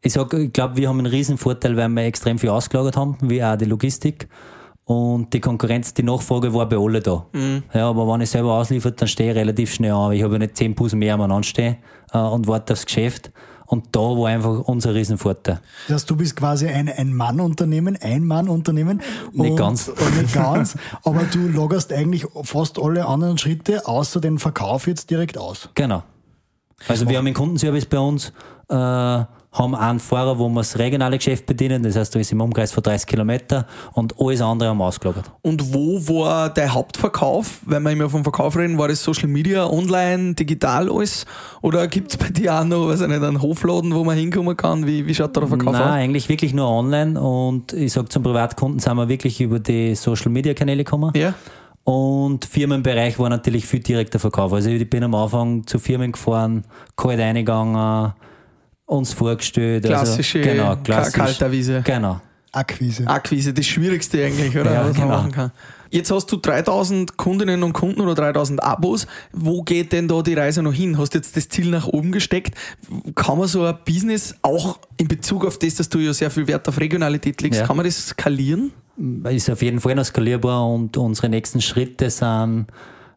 ich 0.00 0.14
sag, 0.14 0.32
ich 0.32 0.54
glaube, 0.54 0.78
wir 0.78 0.88
haben 0.88 1.00
einen 1.00 1.06
riesen 1.06 1.36
Vorteil, 1.36 1.76
weil 1.76 1.90
wir 1.90 2.04
extrem 2.04 2.38
viel 2.38 2.48
ausgelagert 2.48 2.96
haben, 2.96 3.18
wie 3.20 3.44
auch 3.44 3.56
die 3.56 3.66
Logistik. 3.66 4.28
Und 4.86 5.32
die 5.32 5.40
Konkurrenz, 5.40 5.94
die 5.94 6.02
Nachfrage 6.02 6.52
war 6.52 6.68
bei 6.68 6.76
alle 6.76 7.00
da. 7.00 7.24
Ja, 7.72 7.88
aber 7.88 8.06
wenn 8.06 8.20
ich 8.20 8.30
selber 8.30 8.54
ausliefert, 8.54 9.00
dann 9.00 9.08
stehe 9.08 9.30
ich 9.30 9.36
relativ 9.36 9.72
schnell 9.72 9.92
an. 9.92 10.12
Ich 10.12 10.22
habe 10.22 10.34
ja 10.34 10.38
nicht 10.40 10.56
zehn 10.56 10.74
Busen 10.74 10.98
mehr 10.98 11.14
am 11.14 11.22
anstehen 11.22 11.76
äh, 12.12 12.18
und 12.18 12.46
warte 12.46 12.74
aufs 12.74 12.84
Geschäft. 12.84 13.30
Und 13.66 13.86
da 13.92 14.00
war 14.00 14.28
einfach 14.28 14.60
unser 14.60 14.94
Riesenvorteil. 14.94 15.58
Das 15.88 15.94
heißt, 15.94 16.10
du 16.10 16.16
bist 16.16 16.36
quasi 16.36 16.68
ein 16.68 16.90
Ein-Mann-Unternehmen, 16.90 17.96
Ein-Mann-Unternehmen. 18.00 19.00
Nicht 19.32 19.56
ganz. 19.56 19.90
Nicht 20.20 20.34
ganz. 20.34 20.76
aber 21.02 21.22
du 21.24 21.48
loggerst 21.48 21.90
eigentlich 21.90 22.26
fast 22.42 22.78
alle 22.78 23.06
anderen 23.06 23.38
Schritte 23.38 23.86
außer 23.86 24.20
den 24.20 24.38
Verkauf 24.38 24.86
jetzt 24.86 25.10
direkt 25.10 25.38
aus. 25.38 25.70
Genau. 25.74 26.02
Also 26.88 27.08
wir 27.08 27.16
haben 27.16 27.26
einen 27.26 27.34
Kundenservice 27.34 27.86
bei 27.86 27.98
uns, 27.98 28.32
äh, 28.68 29.24
haben 29.54 29.74
einen 29.74 30.00
Fahrer, 30.00 30.38
wo 30.38 30.48
wir 30.48 30.60
das 30.60 30.78
regionale 30.78 31.16
Geschäft 31.16 31.46
bedienen, 31.46 31.82
das 31.82 31.96
heißt, 31.96 32.14
da 32.14 32.18
ist 32.18 32.32
im 32.32 32.40
Umkreis 32.40 32.72
von 32.72 32.82
30 32.82 33.06
Kilometer 33.06 33.66
und 33.92 34.20
alles 34.20 34.40
andere 34.40 34.68
haben 34.68 34.78
wir 34.78 34.84
ausgelagert. 34.84 35.30
Und 35.42 35.72
wo 35.72 36.00
war 36.08 36.52
der 36.52 36.74
Hauptverkauf? 36.74 37.60
Wenn 37.64 37.84
wir 37.84 37.92
immer 37.92 38.10
vom 38.10 38.24
Verkauf 38.24 38.56
reden, 38.56 38.76
war 38.78 38.88
das 38.88 39.02
Social 39.02 39.28
Media, 39.28 39.66
online, 39.66 40.34
digital 40.34 40.90
alles? 40.90 41.24
Oder 41.62 41.86
gibt 41.86 42.10
es 42.10 42.16
bei 42.16 42.28
dir 42.28 42.54
auch 42.54 42.64
noch, 42.64 42.88
weiß 42.88 43.02
ich 43.02 43.08
nicht, 43.08 43.22
einen 43.22 43.40
Hofladen, 43.40 43.94
wo 43.94 44.02
man 44.02 44.18
hinkommen 44.18 44.56
kann? 44.56 44.86
Wie, 44.86 45.06
wie 45.06 45.14
schaut 45.14 45.36
da 45.36 45.40
der 45.40 45.48
Verkauf 45.48 45.72
Nein, 45.72 45.82
aus? 45.82 45.88
eigentlich 45.88 46.28
wirklich 46.28 46.52
nur 46.52 46.68
online 46.68 47.20
und 47.20 47.72
ich 47.72 47.92
sag 47.92 48.10
zum 48.10 48.24
Privatkunden 48.24 48.80
sind 48.80 48.96
wir 48.96 49.08
wirklich 49.08 49.40
über 49.40 49.60
die 49.60 49.94
Social 49.94 50.32
Media 50.32 50.52
Kanäle 50.52 50.82
gekommen. 50.82 51.12
Ja? 51.14 51.34
Und 51.84 52.46
Firmenbereich 52.46 53.18
war 53.18 53.28
natürlich 53.28 53.66
viel 53.66 53.80
direkter 53.80 54.18
Verkauf. 54.18 54.52
Also 54.52 54.70
ich 54.70 54.88
bin 54.88 55.04
am 55.04 55.14
Anfang 55.14 55.66
zu 55.66 55.78
Firmen 55.78 56.12
gefahren, 56.12 56.64
kalt 56.96 57.20
reingegangen, 57.20 58.14
uns 58.86 59.12
vorgestellt. 59.12 59.84
Klassische 59.84 60.38
also, 60.38 60.50
genau, 60.50 60.76
klassisch. 60.76 61.14
Kalterwiese. 61.14 61.82
Genau. 61.84 62.20
Akquise. 62.52 63.06
Akquise, 63.08 63.52
das 63.52 63.66
Schwierigste 63.66 64.24
eigentlich, 64.24 64.56
oder? 64.56 64.72
Ja, 64.72 64.80
was 64.80 64.92
man 64.92 64.94
genau. 64.94 65.08
machen 65.08 65.32
kann. 65.32 65.52
Jetzt 65.90 66.10
hast 66.10 66.30
du 66.30 66.36
3000 66.36 67.16
Kundinnen 67.16 67.62
und 67.62 67.72
Kunden 67.72 68.00
oder 68.00 68.14
3000 68.14 68.62
Abos. 68.62 69.06
Wo 69.32 69.62
geht 69.62 69.92
denn 69.92 70.08
da 70.08 70.22
die 70.22 70.34
Reise 70.34 70.62
noch 70.62 70.72
hin? 70.72 70.98
Hast 70.98 71.14
du 71.14 71.18
jetzt 71.18 71.36
das 71.36 71.48
Ziel 71.48 71.70
nach 71.70 71.86
oben 71.86 72.10
gesteckt? 72.10 72.56
Kann 73.14 73.38
man 73.38 73.46
so 73.48 73.64
ein 73.64 73.76
Business 73.84 74.34
auch 74.42 74.78
in 74.96 75.08
Bezug 75.08 75.44
auf 75.44 75.58
das, 75.58 75.76
dass 75.76 75.88
du 75.88 75.98
ja 75.98 76.12
sehr 76.12 76.30
viel 76.30 76.46
Wert 76.48 76.68
auf 76.68 76.80
Regionalität 76.80 77.40
legst, 77.42 77.60
Ja. 77.60 77.66
kann 77.66 77.76
man 77.76 77.86
das 77.86 78.08
skalieren? 78.08 78.72
Ist 79.24 79.50
auf 79.50 79.62
jeden 79.62 79.80
Fall 79.80 79.94
noch 79.96 80.04
skalierbar 80.04 80.68
und 80.68 80.96
unsere 80.96 81.28
nächsten 81.28 81.60
Schritte 81.60 82.10
sind, 82.10 82.66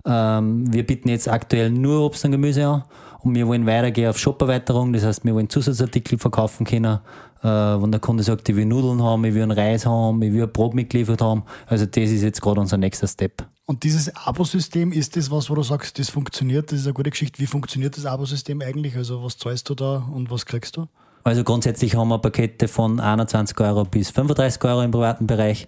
ähm, 0.08 0.72
wir 0.74 0.86
bieten 0.86 1.10
jetzt 1.10 1.28
aktuell 1.28 1.70
nur 1.70 2.06
Obst 2.06 2.24
und 2.26 2.32
Gemüse 2.32 2.66
an 2.66 2.84
und 3.20 3.36
wir 3.36 3.48
wollen 3.48 3.66
weitergehen 3.66 4.10
auf 4.10 4.18
Shop-Erweiterung. 4.18 4.94
Das 4.94 5.04
heißt, 5.04 5.26
wir 5.26 5.36
wollen 5.36 5.50
Zusatzartikel 5.50 6.18
verkaufen 6.18 6.66
können, 6.66 7.00
äh, 7.44 7.48
wenn 7.48 7.92
der 7.92 8.00
Kunde 8.00 8.24
sagt, 8.24 8.48
ich 8.48 8.56
will 8.56 8.66
Nudeln 8.66 9.04
haben, 9.04 9.26
ich 9.26 9.34
will 9.34 9.44
einen 9.44 9.52
Reis 9.52 9.86
haben, 9.86 10.22
ich 10.22 10.32
will 10.32 10.44
ein 10.44 10.52
Brot 10.52 10.74
mitgeliefert 10.74 11.22
haben. 11.22 11.44
Also 11.68 11.86
das 11.86 12.10
ist 12.10 12.24
jetzt 12.24 12.42
gerade 12.42 12.62
unser 12.62 12.78
nächster 12.78 13.08
Step. 13.08 13.46
Und 13.66 13.84
dieses 13.84 14.16
Abo-System, 14.16 14.94
ist 14.94 15.18
das 15.18 15.30
was, 15.30 15.50
wo 15.50 15.56
du 15.56 15.64
sagst, 15.64 16.00
das 16.00 16.10
funktioniert? 16.10 16.72
Das 16.72 16.80
ist 16.80 16.86
eine 16.86 16.94
gute 16.94 17.10
Geschichte. 17.10 17.40
Wie 17.40 17.48
funktioniert 17.48 17.98
das 17.98 18.06
Abo-System 18.06 18.62
eigentlich? 18.62 18.96
Also 18.96 19.24
was 19.24 19.38
zahlst 19.38 19.70
du 19.70 19.76
da 19.76 20.08
und 20.14 20.32
was 20.32 20.46
kriegst 20.46 20.78
du? 20.78 20.88
Also 21.26 21.44
grundsätzlich 21.44 21.94
haben 21.96 22.08
wir 22.08 22.20
Pakete 22.20 22.70
von 22.70 23.02
21 23.02 23.60
Euro 23.60 23.84
bis 23.84 24.10
35 24.12 24.64
Euro 24.64 24.82
im 24.84 24.92
privaten 24.92 25.28
Bereich, 25.28 25.68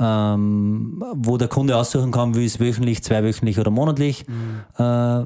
ähm, 0.00 1.04
wo 1.14 1.36
der 1.36 1.48
Kunde 1.48 1.76
aussuchen 1.76 2.10
kann, 2.10 2.34
will 2.34 2.44
es 2.46 2.58
wöchentlich, 2.58 3.02
zweiwöchentlich 3.02 3.58
oder 3.58 3.70
monatlich. 3.70 4.24
Äh, 4.78 5.22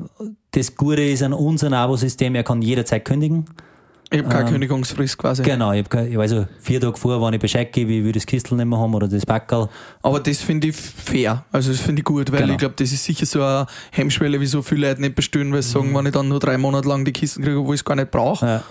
das 0.50 0.76
Gute 0.76 1.02
ist 1.02 1.22
an 1.22 1.32
unserem 1.32 1.72
Abo-System, 1.74 2.34
er 2.34 2.42
kann 2.42 2.60
jederzeit 2.60 3.04
kündigen. 3.04 3.44
Ich 4.10 4.18
habe 4.20 4.28
keine 4.28 4.50
Kündigungsfrist 4.50 5.18
quasi. 5.18 5.42
Genau, 5.42 5.72
ich 5.72 5.84
habe 5.90 6.20
also 6.20 6.46
vier 6.60 6.80
Tage 6.80 6.96
vor, 6.96 7.20
wenn 7.22 7.34
ich 7.34 7.40
Bescheid 7.40 7.72
gebe, 7.72 7.92
ich 7.92 8.04
will 8.04 8.12
das 8.12 8.26
Kistel 8.26 8.56
nicht 8.56 8.66
mehr 8.66 8.78
haben 8.78 8.94
oder 8.94 9.08
das 9.08 9.24
Backerl. 9.26 9.68
Aber 10.02 10.20
das 10.20 10.38
finde 10.38 10.68
ich 10.68 10.76
fair. 10.76 11.44
Also 11.50 11.72
das 11.72 11.80
finde 11.80 12.00
ich 12.00 12.04
gut, 12.04 12.30
weil 12.30 12.40
Genau. 12.42 12.52
ich 12.52 12.58
glaube, 12.58 12.74
das 12.76 12.92
ist 12.92 13.02
sicher 13.04 13.26
so 13.26 13.42
eine 13.42 13.66
Hemmschwelle, 13.92 14.40
wieso 14.40 14.62
viele 14.62 14.88
Leute 14.88 15.00
nicht 15.00 15.14
bestellen, 15.16 15.52
weil 15.52 15.62
sie 15.62 15.70
sagen, 15.70 15.92
wenn 15.94 16.06
ich 16.06 16.12
dann 16.12 16.28
nur 16.28 16.38
drei 16.38 16.58
Monate 16.58 16.86
lang 16.88 17.04
die 17.04 17.12
Kisten 17.12 17.42
kriege, 17.42 17.64
wo 17.64 17.72
ich 17.72 17.80
es 17.80 17.84
gar 17.84 17.96
nicht 17.96 18.10
brauche, 18.12 18.46
Ja, 18.46 18.62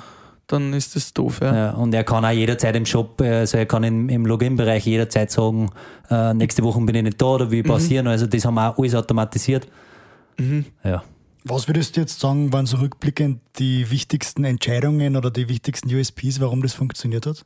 dann 0.47 0.73
ist 0.73 0.95
das 0.95 1.13
doof. 1.13 1.39
Ja. 1.41 1.55
ja. 1.55 1.71
Und 1.71 1.93
er 1.93 2.03
kann 2.03 2.25
auch 2.25 2.31
jederzeit 2.31 2.75
im 2.75 2.85
Shop, 2.85 3.21
äh, 3.21 3.39
also 3.39 3.57
er 3.57 3.65
kann 3.65 3.83
im, 3.83 4.09
im 4.09 4.25
Login-Bereich 4.25 4.85
jederzeit 4.85 5.31
sagen, 5.31 5.69
äh, 6.09 6.33
nächste 6.33 6.63
Woche 6.63 6.79
bin 6.81 6.95
ich 6.95 7.03
nicht 7.03 7.21
da 7.21 7.25
oder 7.25 7.51
wie 7.51 7.63
passieren. 7.63 8.07
Also 8.07 8.27
das 8.27 8.45
haben 8.45 8.55
wir 8.55 8.71
auch 8.71 8.77
alles 8.77 8.95
automatisiert. 8.95 9.67
Ja. 10.83 11.03
Was 11.43 11.67
würdest 11.67 11.95
du 11.95 12.01
jetzt 12.01 12.19
sagen, 12.19 12.53
waren 12.53 12.65
so 12.65 12.77
rückblickend 12.77 13.41
die 13.57 13.89
wichtigsten 13.91 14.45
Entscheidungen 14.45 15.17
oder 15.17 15.29
die 15.29 15.49
wichtigsten 15.49 15.93
USPs, 15.93 16.39
warum 16.39 16.61
das 16.61 16.73
funktioniert 16.73 17.25
hat? 17.25 17.45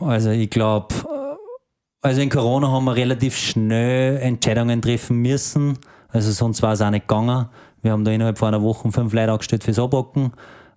Also 0.00 0.30
ich 0.30 0.50
glaube, 0.50 0.94
also 2.02 2.20
in 2.20 2.28
Corona 2.28 2.68
haben 2.68 2.84
wir 2.84 2.96
relativ 2.96 3.36
schnell 3.36 4.16
Entscheidungen 4.18 4.82
treffen 4.82 5.18
müssen. 5.18 5.78
Also 6.08 6.32
sonst 6.32 6.62
war 6.62 6.72
es 6.72 6.80
auch 6.80 6.90
nicht 6.90 7.06
gegangen. 7.06 7.46
Wir 7.82 7.92
haben 7.92 8.04
da 8.04 8.10
innerhalb 8.10 8.38
von 8.38 8.48
einer 8.48 8.62
Woche 8.62 8.90
fünf 8.90 9.12
Leute 9.12 9.32
angestellt 9.32 9.64
fürs 9.64 9.78
Abbacken 9.78 10.32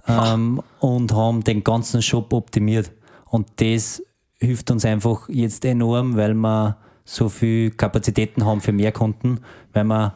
ähm, 0.07 0.61
und 0.79 1.13
haben 1.13 1.43
den 1.43 1.63
ganzen 1.63 2.01
Shop 2.01 2.33
optimiert. 2.33 2.91
Und 3.25 3.47
das 3.57 4.03
hilft 4.39 4.69
uns 4.71 4.85
einfach 4.85 5.29
jetzt 5.29 5.65
enorm, 5.65 6.15
weil 6.17 6.33
wir 6.33 6.77
so 7.05 7.29
viel 7.29 7.71
Kapazitäten 7.71 8.45
haben 8.45 8.61
für 8.61 8.71
mehr 8.71 8.91
Kunden, 8.91 9.39
weil 9.73 9.85
wir 9.85 10.13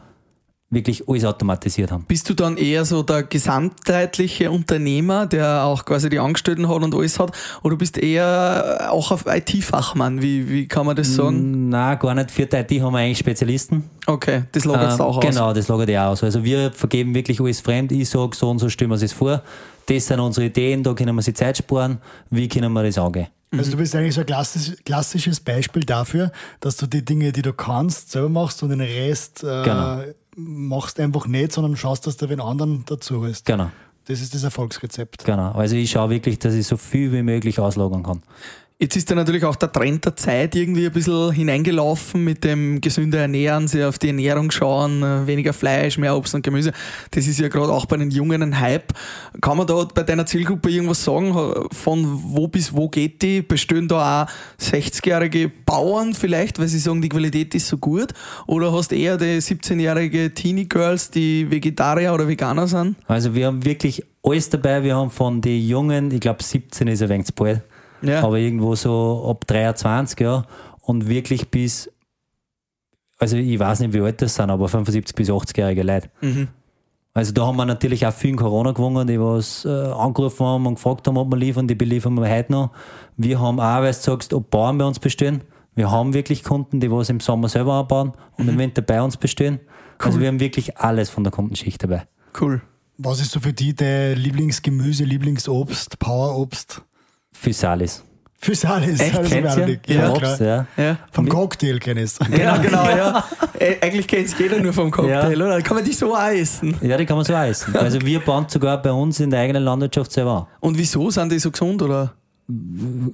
wirklich 0.70 1.08
alles 1.08 1.24
automatisiert 1.24 1.90
haben. 1.90 2.04
Bist 2.06 2.28
du 2.28 2.34
dann 2.34 2.58
eher 2.58 2.84
so 2.84 3.02
der 3.02 3.22
gesamtheitliche 3.22 4.50
Unternehmer, 4.50 5.26
der 5.26 5.64
auch 5.64 5.84
quasi 5.84 6.10
die 6.10 6.18
Angestellten 6.18 6.68
hat 6.68 6.82
und 6.82 6.94
alles 6.94 7.18
hat, 7.18 7.32
oder 7.62 7.76
bist 7.76 7.96
du 7.96 8.00
eher 8.00 8.88
auch 8.90 9.10
auf 9.10 9.24
IT-Fachmann? 9.26 10.20
Wie, 10.20 10.50
wie 10.50 10.68
kann 10.68 10.84
man 10.84 10.94
das 10.94 11.14
sagen? 11.14 11.70
Nein, 11.70 11.98
gar 11.98 12.14
nicht. 12.14 12.30
Für 12.30 12.44
die 12.44 12.56
IT 12.56 12.82
haben 12.82 12.92
wir 12.92 12.98
eigentlich 12.98 13.18
Spezialisten. 13.18 13.88
Okay, 14.06 14.42
das 14.52 14.64
lagert 14.66 14.92
Ähm, 14.92 15.00
auch 15.00 15.16
aus. 15.16 15.24
Genau, 15.24 15.52
das 15.54 15.68
lagert 15.68 15.88
ja 15.88 16.10
aus. 16.10 16.22
Also 16.22 16.44
wir 16.44 16.70
vergeben 16.72 17.14
wirklich 17.14 17.40
alles 17.40 17.60
fremd. 17.60 17.90
Ich 17.92 18.08
sage, 18.10 18.36
so 18.36 18.50
und 18.50 18.58
so 18.58 18.68
stellen 18.68 18.90
wir 18.90 19.02
es 19.02 19.12
vor. 19.12 19.42
Das 19.88 20.06
sind 20.06 20.20
unsere 20.20 20.46
Ideen, 20.46 20.82
da 20.82 20.92
können 20.94 21.14
wir 21.16 21.22
sich 21.22 21.34
Zeit 21.34 21.56
sparen. 21.56 21.98
Wie 22.30 22.46
können 22.48 22.72
wir 22.72 22.82
das 22.82 22.98
angehen? 22.98 23.28
Also 23.50 23.70
du 23.70 23.76
bist 23.78 23.94
eigentlich 23.94 24.14
so 24.14 24.20
ein 24.20 24.26
klassisch, 24.26 24.76
klassisches 24.84 25.40
Beispiel 25.40 25.82
dafür, 25.82 26.30
dass 26.60 26.76
du 26.76 26.86
die 26.86 27.02
Dinge, 27.02 27.32
die 27.32 27.40
du 27.40 27.54
kannst, 27.54 28.10
selber 28.10 28.28
machst 28.28 28.62
und 28.62 28.68
den 28.68 28.82
Rest 28.82 29.42
äh, 29.42 29.62
Genau. 29.64 30.02
machst 30.36 31.00
einfach 31.00 31.26
nicht, 31.26 31.52
sondern 31.52 31.74
schaust, 31.76 32.06
dass 32.06 32.18
du 32.18 32.28
wen 32.28 32.40
anderen 32.40 32.84
dazu 32.84 33.24
hast. 33.26 33.46
Genau, 33.46 33.70
Das 34.04 34.20
ist 34.20 34.34
das 34.34 34.42
Erfolgsrezept. 34.44 35.24
genau. 35.24 35.52
Also 35.52 35.76
ich 35.76 35.90
schaue 35.90 36.10
wirklich, 36.10 36.38
dass 36.38 36.52
ich 36.52 36.66
so 36.66 36.76
viel 36.76 37.10
wie 37.12 37.22
möglich 37.22 37.58
auslagern 37.58 38.02
kann. 38.02 38.22
Jetzt 38.80 38.94
ist 38.94 39.10
da 39.10 39.16
natürlich 39.16 39.44
auch 39.44 39.56
der 39.56 39.72
Trend 39.72 40.04
der 40.04 40.14
Zeit 40.14 40.54
irgendwie 40.54 40.86
ein 40.86 40.92
bisschen 40.92 41.32
hineingelaufen 41.32 42.22
mit 42.22 42.44
dem 42.44 42.80
gesünder 42.80 43.18
Ernähren, 43.18 43.66
sich 43.66 43.82
auf 43.82 43.98
die 43.98 44.06
Ernährung 44.06 44.52
schauen, 44.52 45.02
äh, 45.02 45.26
weniger 45.26 45.52
Fleisch, 45.52 45.98
mehr 45.98 46.16
Obst 46.16 46.36
und 46.36 46.44
Gemüse. 46.44 46.70
Das 47.10 47.26
ist 47.26 47.40
ja 47.40 47.48
gerade 47.48 47.72
auch 47.72 47.86
bei 47.86 47.96
den 47.96 48.12
Jungen 48.12 48.40
ein 48.40 48.60
Hype. 48.60 48.92
Kann 49.40 49.56
man 49.56 49.66
da 49.66 49.84
bei 49.92 50.04
deiner 50.04 50.26
Zielgruppe 50.26 50.70
irgendwas 50.70 51.02
sagen? 51.02 51.34
Von 51.72 52.20
wo 52.22 52.46
bis 52.46 52.72
wo 52.72 52.88
geht 52.88 53.20
die? 53.20 53.42
Bestehen 53.42 53.88
da 53.88 54.22
auch 54.22 54.62
60-jährige 54.62 55.50
Bauern 55.66 56.14
vielleicht, 56.14 56.60
weil 56.60 56.68
sie 56.68 56.78
sagen, 56.78 57.02
die 57.02 57.08
Qualität 57.08 57.56
ist 57.56 57.66
so 57.66 57.78
gut? 57.78 58.14
Oder 58.46 58.72
hast 58.72 58.92
eher 58.92 59.16
die 59.16 59.40
17-jährige 59.40 60.32
Teenie-Girls, 60.32 61.10
die 61.10 61.50
Vegetarier 61.50 62.14
oder 62.14 62.28
Veganer 62.28 62.68
sind? 62.68 62.94
Also 63.08 63.34
wir 63.34 63.48
haben 63.48 63.64
wirklich 63.64 64.04
alles 64.22 64.50
dabei. 64.50 64.84
Wir 64.84 64.94
haben 64.94 65.10
von 65.10 65.40
den 65.40 65.66
Jungen, 65.66 66.12
ich 66.12 66.20
glaube 66.20 66.44
17 66.44 66.86
ist 66.86 67.02
ein 67.02 67.08
wenig 67.08 67.26
zu 67.26 67.32
bald, 67.32 67.62
Ja. 68.02 68.22
aber 68.22 68.38
irgendwo 68.38 68.74
so 68.74 69.26
ab 69.28 69.46
23, 69.46 70.20
ja. 70.20 70.44
Und 70.80 71.08
wirklich 71.08 71.50
bis, 71.50 71.90
also 73.18 73.36
ich 73.36 73.58
weiß 73.58 73.80
nicht, 73.80 73.92
wie 73.92 74.00
alt 74.00 74.22
das 74.22 74.34
sind, 74.34 74.50
aber 74.50 74.68
75 74.68 75.14
bis 75.14 75.28
80-jährige 75.30 75.82
Leute. 75.82 76.10
Mhm. 76.20 76.48
Also 77.14 77.32
da 77.32 77.46
haben 77.46 77.56
wir 77.56 77.64
natürlich 77.64 78.06
auch 78.06 78.12
viel 78.12 78.30
in 78.30 78.36
Corona 78.36 78.72
gewonnen, 78.72 79.06
die 79.06 79.18
was 79.20 79.64
äh, 79.64 79.68
angerufen 79.68 80.46
haben 80.46 80.66
und 80.66 80.76
gefragt 80.76 81.06
haben, 81.08 81.16
ob 81.16 81.28
wir 81.30 81.36
liefern, 81.36 81.66
die 81.66 81.74
beliefern 81.74 82.14
wir 82.14 82.30
heute 82.30 82.52
noch. 82.52 82.70
Wir 83.16 83.40
haben 83.40 83.58
auch, 83.58 83.80
weil 83.80 83.92
du 83.92 83.98
sagst, 83.98 84.32
ob 84.32 84.50
Bauern 84.50 84.78
bei 84.78 84.84
uns 84.84 85.00
bestehen. 85.00 85.42
Wir 85.74 85.90
haben 85.90 86.14
wirklich 86.14 86.44
Kunden, 86.44 86.80
die 86.80 86.90
was 86.90 87.08
im 87.08 87.20
Sommer 87.20 87.48
selber 87.48 87.74
anbauen 87.74 88.12
und 88.36 88.48
im 88.48 88.58
Winter 88.58 88.82
bei 88.82 89.02
uns 89.02 89.16
bestehen. 89.16 89.60
Also 89.98 90.20
wir 90.20 90.28
haben 90.28 90.40
wirklich 90.40 90.76
alles 90.76 91.10
von 91.10 91.24
der 91.24 91.32
Kundenschicht 91.32 91.82
dabei. 91.82 92.06
Cool. 92.40 92.62
Was 92.98 93.20
ist 93.20 93.30
so 93.30 93.40
für 93.40 93.52
die 93.52 93.74
dein 93.74 94.16
Lieblingsgemüse, 94.16 95.04
Lieblingsobst, 95.04 95.98
Powerobst? 95.98 96.82
Physalis. 97.40 98.04
Physalis, 98.40 99.00
Echt? 99.00 99.18
das 99.18 99.28
Kennst. 99.28 99.54
Vom 99.58 99.76
Ja, 99.88 100.10
Obst, 100.10 100.36
klar. 100.36 100.66
ja. 100.76 100.84
Ja. 100.84 100.96
Vom 101.10 101.28
Cocktail 101.28 101.78
kenne 101.78 102.02
ich 102.02 102.06
es. 102.12 102.18
Genau, 102.18 102.58
genau, 102.60 102.88
ja. 102.88 103.24
Äh, 103.58 103.74
Eigentlich 103.80 104.06
kennt 104.06 104.26
es 104.28 104.38
jeder 104.38 104.60
nur 104.60 104.72
vom 104.72 104.88
Cocktail, 104.92 105.36
Ja. 105.36 105.44
oder? 105.46 105.60
Kann 105.62 105.76
man 105.76 105.84
die 105.84 105.92
so 105.92 106.14
auch 106.14 106.28
essen? 106.28 106.76
Ja, 106.80 106.96
die 106.96 107.04
kann 107.04 107.16
man 107.16 107.24
so 107.26 107.34
auch 107.34 107.42
essen. 107.42 107.74
Also 107.74 108.00
wir 108.02 108.20
bauen 108.20 108.46
sogar 108.48 108.80
bei 108.80 108.92
uns 108.92 109.18
in 109.18 109.30
der 109.30 109.40
eigenen 109.40 109.64
Landwirtschaft 109.64 110.12
selber 110.12 110.32
an. 110.32 110.46
Und 110.60 110.78
wieso 110.78 111.10
sind 111.10 111.32
die 111.32 111.40
so 111.40 111.50
gesund, 111.50 111.82
oder? 111.82 112.14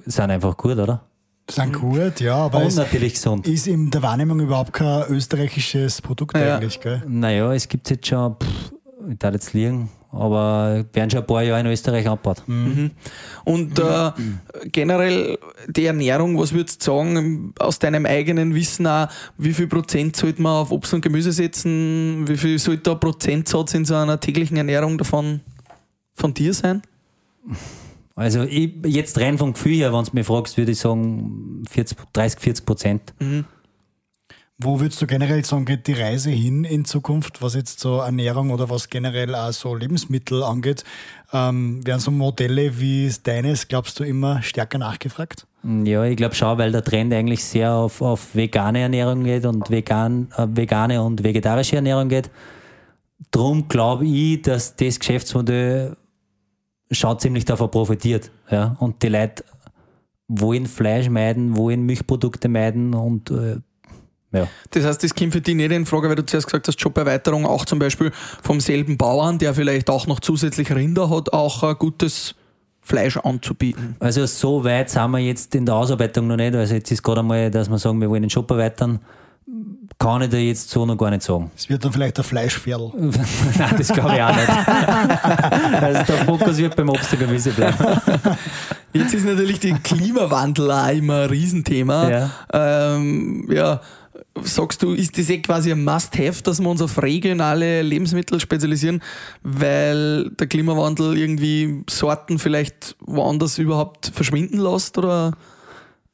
Sind 0.05 0.29
einfach 0.29 0.55
gut, 0.55 0.77
oder? 0.77 1.01
Sind 1.49 1.73
gut, 1.73 2.19
ja, 2.19 2.35
aber 2.37 2.59
Und 2.59 2.67
es 2.67 2.75
natürlich 2.75 3.13
gesund. 3.13 3.47
ist 3.47 3.65
in 3.67 3.89
der 3.89 4.03
Wahrnehmung 4.03 4.39
überhaupt 4.39 4.73
kein 4.73 5.03
österreichisches 5.09 6.01
Produkt 6.01 6.37
Ja. 6.37 6.57
eigentlich, 6.57 6.79
gell? 6.79 7.01
Naja, 7.07 7.51
es 7.53 7.67
gibt 7.67 7.89
jetzt 7.89 8.05
schon, 8.07 8.35
pff, 8.35 8.71
ich 9.11 9.17
darf 9.17 9.33
jetzt 9.33 9.53
liegen, 9.53 9.89
aber 10.15 10.85
werden 10.93 11.09
schon 11.09 11.19
ein 11.19 11.25
paar 11.25 11.43
Jahre 11.43 11.59
in 11.61 11.67
Österreich 11.67 12.07
angebaut. 12.07 12.43
Und 13.43 13.79
äh, 13.79 14.11
generell 14.71 15.37
die 15.67 15.85
Ernährung, 15.85 16.37
was 16.39 16.53
würdest 16.53 16.81
du 16.81 16.91
sagen, 16.91 17.53
aus 17.59 17.79
deinem 17.79 18.05
eigenen 18.05 18.55
Wissen 18.55 18.87
auch, 18.87 19.07
wie 19.37 19.53
viel 19.53 19.67
Prozent 19.67 20.15
sollte 20.15 20.41
man 20.41 20.53
auf 20.53 20.71
Obst 20.71 20.93
und 20.93 21.01
Gemüse 21.01 21.31
setzen? 21.31 22.27
Wie 22.27 22.37
viel 22.37 22.59
sollte 22.59 22.83
der 22.83 22.95
Prozentsatz 22.95 23.73
in 23.73 23.85
so 23.85 23.95
einer 23.95 24.19
täglichen 24.19 24.57
Ernährung 24.57 24.97
davon 24.97 25.41
von 26.13 26.33
dir 26.33 26.53
sein? 26.53 26.81
Also 28.15 28.43
ich, 28.43 28.73
jetzt 28.85 29.19
rein 29.19 29.37
vom 29.37 29.53
Gefühl 29.53 29.73
her, 29.73 29.93
wenn 29.93 30.05
du 30.05 30.11
mich 30.13 30.25
fragst, 30.25 30.57
würde 30.57 30.71
ich 30.71 30.79
sagen 30.79 31.63
40, 31.69 31.97
30, 32.13 32.39
40 32.39 32.65
Prozent. 32.65 33.13
Wo 34.57 34.79
würdest 34.79 35.01
du 35.01 35.07
generell 35.07 35.43
sagen, 35.43 35.65
geht 35.65 35.85
die 35.85 35.93
Reise 35.93 36.29
hin 36.29 36.63
in 36.63 36.85
Zukunft, 36.85 37.41
was 37.41 37.55
jetzt 37.55 37.81
so 37.81 37.97
Ernährung 37.97 38.51
oder 38.51 38.69
was 38.69 38.89
generell 38.89 39.35
auch 39.35 39.51
so 39.51 39.75
Lebensmittel 39.75 40.43
angeht? 40.43 40.85
Ähm, 41.33 41.85
werden 41.85 41.99
so 41.99 42.09
Modelle 42.09 42.79
wie 42.79 43.11
deines, 43.23 43.67
glaubst 43.67 43.99
du, 43.99 44.05
immer 44.05 44.41
stärker 44.43 44.77
nachgefragt? 44.77 45.45
Ja, 45.83 46.05
ich 46.05 46.15
glaube 46.15 46.35
schon, 46.35 46.57
weil 46.57 46.71
der 46.71 46.85
Trend 46.85 47.13
eigentlich 47.13 47.43
sehr 47.43 47.73
auf, 47.73 48.01
auf 48.01 48.33
vegane 48.33 48.79
Ernährung 48.79 49.25
geht 49.25 49.45
und 49.45 49.69
vegan, 49.69 50.29
äh, 50.37 50.47
vegane 50.49 51.01
und 51.01 51.21
vegetarische 51.21 51.75
Ernährung 51.75 52.07
geht. 52.07 52.31
Drum 53.31 53.67
glaube 53.67 54.05
ich, 54.05 54.41
dass 54.43 54.73
das 54.77 54.99
Geschäftsmodell 54.99 55.97
schon 56.91 57.19
ziemlich 57.19 57.43
davon 57.43 57.71
profitiert. 57.71 58.31
Ja? 58.49 58.77
Und 58.79 59.03
die 59.03 59.09
Leute 59.09 59.43
wollen 60.29 60.65
Fleisch 60.65 61.09
meiden, 61.09 61.57
wollen 61.57 61.85
Milchprodukte 61.85 62.47
meiden 62.47 62.93
und 62.93 63.31
äh, 63.31 63.57
ja. 64.35 64.47
Das 64.71 64.85
heißt, 64.85 65.03
das 65.03 65.13
kommt 65.15 65.33
für 65.33 65.41
dich 65.41 65.55
nicht 65.55 65.71
in 65.71 65.85
Frage, 65.85 66.09
weil 66.09 66.15
du 66.15 66.25
zuerst 66.25 66.47
gesagt 66.47 66.67
hast, 66.67 66.79
Joberweiterung 66.81 67.45
auch 67.45 67.65
zum 67.65 67.79
Beispiel 67.79 68.11
vom 68.43 68.59
selben 68.59 68.97
Bauern, 68.97 69.37
der 69.37 69.53
vielleicht 69.53 69.89
auch 69.89 70.07
noch 70.07 70.19
zusätzlich 70.19 70.73
Rinder 70.73 71.09
hat, 71.09 71.33
auch 71.33 71.63
ein 71.63 71.75
gutes 71.75 72.35
Fleisch 72.85 73.17
anzubieten. 73.17 73.95
Also 73.99 74.25
so 74.27 74.63
weit 74.63 74.91
sind 74.91 75.09
wir 75.09 75.19
jetzt 75.19 75.55
in 75.55 75.65
der 75.65 75.73
Ausarbeitung 75.73 76.27
noch 76.27 76.35
nicht. 76.35 76.53
Also 76.53 76.75
jetzt 76.75 76.91
ist 76.91 77.01
gerade 77.01 77.21
einmal, 77.21 77.49
dass 77.49 77.67
wir 77.67 77.79
sagen, 77.79 77.99
wir 77.99 78.09
wollen 78.09 78.21
den 78.21 78.29
Shop 78.29 78.49
erweitern. 78.51 78.99
Kann 79.97 80.21
ich 80.21 80.29
dir 80.29 80.43
jetzt 80.43 80.69
so 80.69 80.85
noch 80.85 80.97
gar 80.97 81.09
nicht 81.09 81.23
sagen. 81.23 81.49
Es 81.55 81.67
wird 81.67 81.83
dann 81.83 81.93
vielleicht 81.93 82.17
ein 82.19 82.23
Fleischviertel. 82.23 82.91
Nein, 83.57 83.75
das 83.77 83.87
glaube 83.87 84.15
ich 84.15 84.21
auch 84.21 84.35
nicht. 84.35 84.49
also 85.81 86.13
der 86.13 86.25
Fokus 86.25 86.57
wird 86.57 86.75
beim 86.75 86.89
Obst 86.89 87.13
und 87.13 87.19
Gemüse 87.19 87.51
bleiben. 87.51 87.77
Jetzt 88.93 89.13
ist 89.13 89.25
natürlich 89.25 89.59
der 89.59 89.77
Klimawandel 89.79 90.71
auch 90.71 90.89
immer 90.89 91.21
ein 91.23 91.29
Riesenthema. 91.29 92.09
Ja. 92.09 92.29
Ähm, 92.53 93.47
ja, 93.49 93.81
sagst 94.43 94.83
du, 94.83 94.93
ist 94.93 95.17
das 95.17 95.29
eh 95.29 95.41
quasi 95.41 95.71
ein 95.71 95.83
Must-Have, 95.83 96.43
dass 96.43 96.59
wir 96.59 96.69
uns 96.69 96.81
auf 96.81 97.01
regionale 97.01 97.81
Lebensmittel 97.81 98.39
spezialisieren, 98.39 99.01
weil 99.43 100.29
der 100.31 100.47
Klimawandel 100.47 101.17
irgendwie 101.17 101.83
Sorten 101.89 102.39
vielleicht 102.39 102.95
woanders 102.99 103.57
überhaupt 103.57 104.11
verschwinden 104.13 104.59
lässt? 104.59 104.97
Oder? 104.97 105.31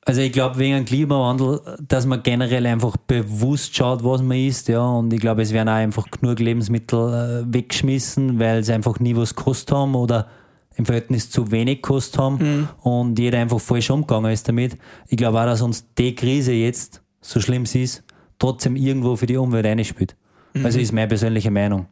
Also 0.06 0.22
ich 0.22 0.32
glaube 0.32 0.58
wegen 0.58 0.76
dem 0.76 0.86
Klimawandel, 0.86 1.62
dass 1.88 2.06
man 2.06 2.24
generell 2.24 2.66
einfach 2.66 2.98
bewusst 2.98 3.76
schaut, 3.76 4.04
was 4.04 4.22
man 4.22 4.38
isst, 4.38 4.68
ja. 4.68 4.84
Und 4.84 5.14
ich 5.14 5.20
glaube, 5.20 5.42
es 5.42 5.54
werden 5.54 5.70
auch 5.70 5.74
einfach 5.74 6.10
genug 6.10 6.40
Lebensmittel 6.40 7.44
äh, 7.48 7.54
weggeschmissen, 7.54 8.40
weil 8.40 8.64
sie 8.64 8.74
einfach 8.74 9.00
nie 9.00 9.16
was 9.16 9.36
gekostet 9.36 9.76
haben 9.76 9.96
oder 9.96 10.28
im 10.76 10.86
Verhältnis 10.86 11.30
zu 11.30 11.52
wenig 11.52 11.82
gekostet 11.82 12.20
haben 12.20 12.70
und 12.82 13.20
jeder 13.20 13.40
einfach 13.40 13.60
falsch 13.60 13.90
umgegangen 13.90 14.32
ist 14.32 14.48
damit. 14.48 14.78
Ich 15.08 15.18
glaube 15.18 15.40
auch, 15.40 15.46
dass 15.46 15.62
uns 15.62 15.86
die 15.98 16.16
Krise 16.16 16.54
jetzt, 16.54 17.02
so 17.20 17.40
schlimm 17.40 17.66
sie 17.66 17.84
ist, 17.84 18.04
trotzdem 18.42 18.76
irgendwo 18.76 19.16
für 19.16 19.26
die 19.26 19.38
Umwelt 19.38 19.66
einspielt. 19.66 20.16
Also 20.64 20.80
ist 20.80 20.92
meine 20.92 21.08
persönliche 21.08 21.52
Meinung. 21.52 21.88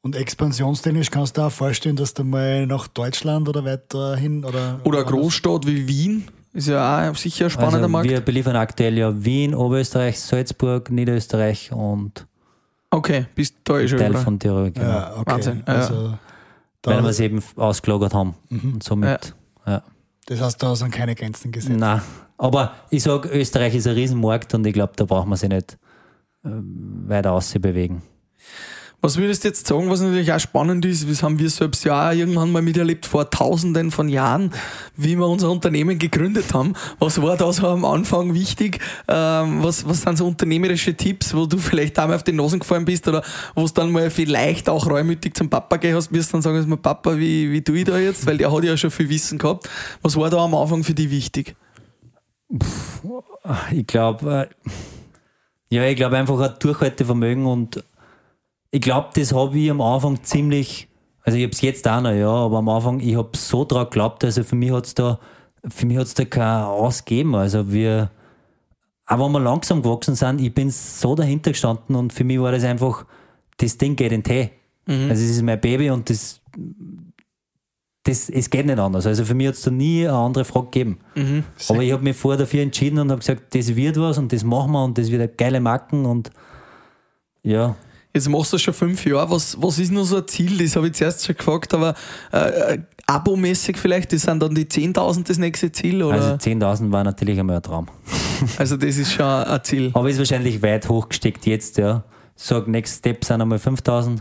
Und 0.00 0.16
expansionstechnisch 0.16 1.10
kannst 1.10 1.36
du 1.36 1.40
dir 1.42 1.46
auch 1.48 1.52
vorstellen, 1.52 1.96
dass 1.96 2.14
du 2.14 2.24
mal 2.24 2.66
nach 2.66 2.88
Deutschland 2.88 3.48
oder 3.48 3.64
weiter 3.64 4.16
hin 4.16 4.44
oder. 4.44 4.80
Oder 4.84 4.98
eine 4.98 5.06
Großstadt 5.06 5.66
wie 5.66 5.86
Wien 5.86 6.24
ist 6.54 6.68
ja 6.68 7.10
auch 7.10 7.16
sicher 7.16 7.46
ein 7.46 7.50
spannender 7.50 7.78
also 7.78 7.88
Markt. 7.88 8.08
wir 8.08 8.20
beliefern 8.20 8.54
aktuell 8.56 8.96
ja 8.96 9.12
Wien, 9.24 9.54
Oberösterreich, 9.54 10.20
Salzburg, 10.20 10.90
Niederösterreich 10.90 11.72
und 11.72 12.26
Okay, 12.90 13.26
bist 13.34 13.56
da 13.64 13.80
eh 13.80 13.88
schon 13.88 13.98
Teil 13.98 14.10
überall. 14.10 14.24
von 14.24 14.38
Tirol. 14.38 14.70
Genau. 14.70 14.86
Ja, 14.86 15.16
okay. 15.16 15.32
Wahnsinn, 15.32 15.62
ja. 15.66 15.74
Also, 15.74 15.94
Weil 16.84 16.96
da, 16.96 17.02
wir 17.02 17.10
es 17.10 17.18
eben 17.18 17.42
ausgelagert 17.56 18.14
haben. 18.14 18.34
Und 18.50 18.84
somit, 18.84 19.34
ja. 19.66 19.82
Das 20.26 20.40
heißt, 20.40 20.62
da 20.62 20.74
sind 20.74 20.90
keine 20.90 21.14
Grenzen 21.14 21.52
gesetzt. 21.52 21.78
Nein. 21.78 22.00
Aber 22.36 22.74
ich 22.90 23.02
sage, 23.02 23.28
Österreich 23.28 23.74
ist 23.74 23.86
ein 23.86 23.94
Riesenmarkt 23.94 24.54
und 24.54 24.66
ich 24.66 24.72
glaube, 24.72 24.94
da 24.96 25.04
braucht 25.04 25.28
man 25.28 25.36
sich 25.36 25.48
nicht 25.48 25.78
ähm, 26.44 27.04
weiter 27.06 27.32
auszubewegen. 27.32 28.02
Was 29.04 29.18
würdest 29.18 29.44
du 29.44 29.48
jetzt 29.48 29.66
sagen, 29.66 29.90
was 29.90 30.00
natürlich 30.00 30.32
auch 30.32 30.40
spannend 30.40 30.82
ist, 30.86 31.06
das 31.06 31.22
haben 31.22 31.38
wir 31.38 31.50
selbst 31.50 31.84
ja 31.84 32.08
auch 32.08 32.14
irgendwann 32.14 32.50
mal 32.50 32.62
miterlebt, 32.62 33.04
vor 33.04 33.28
tausenden 33.28 33.90
von 33.90 34.08
Jahren, 34.08 34.50
wie 34.96 35.14
wir 35.16 35.26
unser 35.26 35.50
Unternehmen 35.50 35.98
gegründet 35.98 36.54
haben. 36.54 36.72
Was 37.00 37.20
war 37.20 37.36
da 37.36 37.52
so 37.52 37.68
am 37.68 37.84
Anfang 37.84 38.32
wichtig? 38.32 38.80
Ähm, 39.06 39.62
was, 39.62 39.86
was 39.86 40.00
sind 40.00 40.16
so 40.16 40.26
unternehmerische 40.26 40.94
Tipps, 40.94 41.34
wo 41.34 41.44
du 41.44 41.58
vielleicht 41.58 42.00
auch 42.00 42.08
mal 42.08 42.14
auf 42.14 42.22
die 42.22 42.32
Nasen 42.32 42.60
gefallen 42.60 42.86
bist 42.86 43.06
oder 43.06 43.22
wo 43.54 43.64
es 43.64 43.74
dann 43.74 43.92
mal 43.92 44.08
vielleicht 44.08 44.70
auch 44.70 44.86
reumütig 44.86 45.36
zum 45.36 45.50
Papa 45.50 45.76
gehen 45.76 45.94
hast, 45.94 46.10
wirst 46.10 46.32
dann 46.32 46.40
sagen, 46.40 46.56
jetzt 46.56 46.66
mal, 46.66 46.78
Papa, 46.78 47.18
wie, 47.18 47.52
wie 47.52 47.60
tue 47.60 47.80
ich 47.80 47.84
da 47.84 47.98
jetzt? 47.98 48.24
Weil 48.24 48.38
der 48.38 48.50
hat 48.50 48.64
ja 48.64 48.74
schon 48.74 48.90
viel 48.90 49.10
Wissen 49.10 49.36
gehabt. 49.36 49.68
Was 50.00 50.16
war 50.16 50.30
da 50.30 50.38
am 50.38 50.54
Anfang 50.54 50.82
für 50.82 50.94
dich 50.94 51.10
wichtig? 51.10 51.56
Ich 53.70 53.86
glaube, 53.86 54.48
äh, 54.48 55.74
ja, 55.74 55.84
ich 55.84 55.96
glaube 55.96 56.16
einfach 56.16 56.40
ein 56.40 56.54
Durchhaltevermögen 56.58 57.44
und 57.44 57.84
ich 58.74 58.80
glaube, 58.80 59.10
das 59.14 59.32
habe 59.32 59.56
ich 59.56 59.70
am 59.70 59.80
Anfang 59.80 60.24
ziemlich, 60.24 60.88
also 61.22 61.38
ich 61.38 61.44
habe 61.44 61.52
es 61.52 61.60
jetzt 61.60 61.86
auch 61.86 62.00
noch, 62.00 62.10
ja, 62.10 62.28
aber 62.28 62.58
am 62.58 62.68
Anfang, 62.68 62.98
ich 62.98 63.14
habe 63.14 63.30
so 63.36 63.64
dran 63.64 63.84
geglaubt, 63.84 64.24
also 64.24 64.42
für 64.42 64.56
mich 64.56 64.72
hat 64.72 64.86
es 64.86 64.94
da, 64.94 65.20
für 65.68 65.86
mich 65.86 65.96
hat 65.96 66.06
es 66.06 66.14
da 66.14 66.24
kein 66.24 66.64
Ausgeben, 66.64 67.36
also 67.36 67.72
wir, 67.72 68.10
auch 69.06 69.24
wenn 69.24 69.30
wir 69.30 69.38
langsam 69.38 69.80
gewachsen 69.80 70.16
sind, 70.16 70.40
ich 70.40 70.52
bin 70.52 70.70
so 70.70 71.14
dahinter 71.14 71.52
gestanden 71.52 71.94
und 71.94 72.12
für 72.12 72.24
mich 72.24 72.40
war 72.40 72.50
das 72.50 72.64
einfach, 72.64 73.06
das 73.58 73.78
Ding 73.78 73.94
geht 73.94 74.10
in 74.10 74.22
den 74.22 74.24
Tee. 74.24 74.50
Also 75.08 75.22
es 75.22 75.30
ist 75.30 75.42
mein 75.42 75.60
Baby 75.60 75.90
und 75.90 76.10
das, 76.10 76.40
das, 78.02 78.28
es 78.28 78.50
geht 78.50 78.66
nicht 78.66 78.80
anders. 78.80 79.06
Also 79.06 79.24
für 79.24 79.34
mich 79.34 79.46
hat 79.46 79.54
es 79.54 79.62
da 79.62 79.70
nie 79.70 80.04
eine 80.08 80.18
andere 80.18 80.44
Frage 80.44 80.66
gegeben. 80.66 80.98
Aber 81.68 81.80
ich 81.80 81.92
habe 81.92 82.02
mich 82.02 82.16
vorher 82.16 82.40
dafür 82.40 82.62
entschieden 82.62 82.98
und 82.98 83.10
habe 83.12 83.20
gesagt, 83.20 83.54
das 83.54 83.76
wird 83.76 84.00
was 84.00 84.18
und 84.18 84.32
das 84.32 84.42
machen 84.42 84.72
wir 84.72 84.82
und 84.84 84.98
das 84.98 85.12
wird 85.12 85.22
eine 85.22 85.30
geile 85.30 85.60
Marken 85.60 86.06
und 86.06 86.32
ja, 87.44 87.76
Jetzt 88.14 88.28
machst 88.28 88.52
du 88.52 88.56
das 88.56 88.62
schon 88.62 88.74
fünf 88.74 89.04
Jahre. 89.04 89.28
Was, 89.30 89.60
was 89.60 89.78
ist 89.80 89.90
nur 89.90 90.04
so 90.04 90.18
ein 90.18 90.28
Ziel? 90.28 90.56
Das 90.58 90.76
habe 90.76 90.86
ich 90.86 90.92
zuerst 90.94 91.26
schon 91.26 91.36
gefragt, 91.36 91.74
aber 91.74 91.94
äh, 92.32 92.74
äh, 92.74 92.78
abomäßig 93.06 93.76
vielleicht, 93.76 94.12
das 94.12 94.22
sind 94.22 94.40
dann 94.40 94.54
die 94.54 94.66
10.000 94.66 95.26
das 95.26 95.38
nächste 95.38 95.72
Ziel? 95.72 96.02
Oder? 96.02 96.14
also 96.14 96.28
Also, 96.34 96.50
10.000 96.50 96.92
war 96.92 97.02
natürlich 97.02 97.38
einmal 97.40 97.56
ein 97.56 97.62
Traum. 97.62 97.88
das 98.58 98.70
ist 98.70 99.12
schon 99.12 99.26
ein 99.26 99.64
Ziel. 99.64 99.90
Aber 99.94 100.08
ist 100.08 100.18
wahrscheinlich 100.18 100.62
weit 100.62 100.88
hochgesteckt 100.88 101.44
jetzt, 101.46 101.76
ja. 101.78 102.04
Sag, 102.36 102.68
Next 102.68 102.98
Step 102.98 103.24
sind 103.24 103.40
einmal 103.42 103.58
5.000 103.58 104.20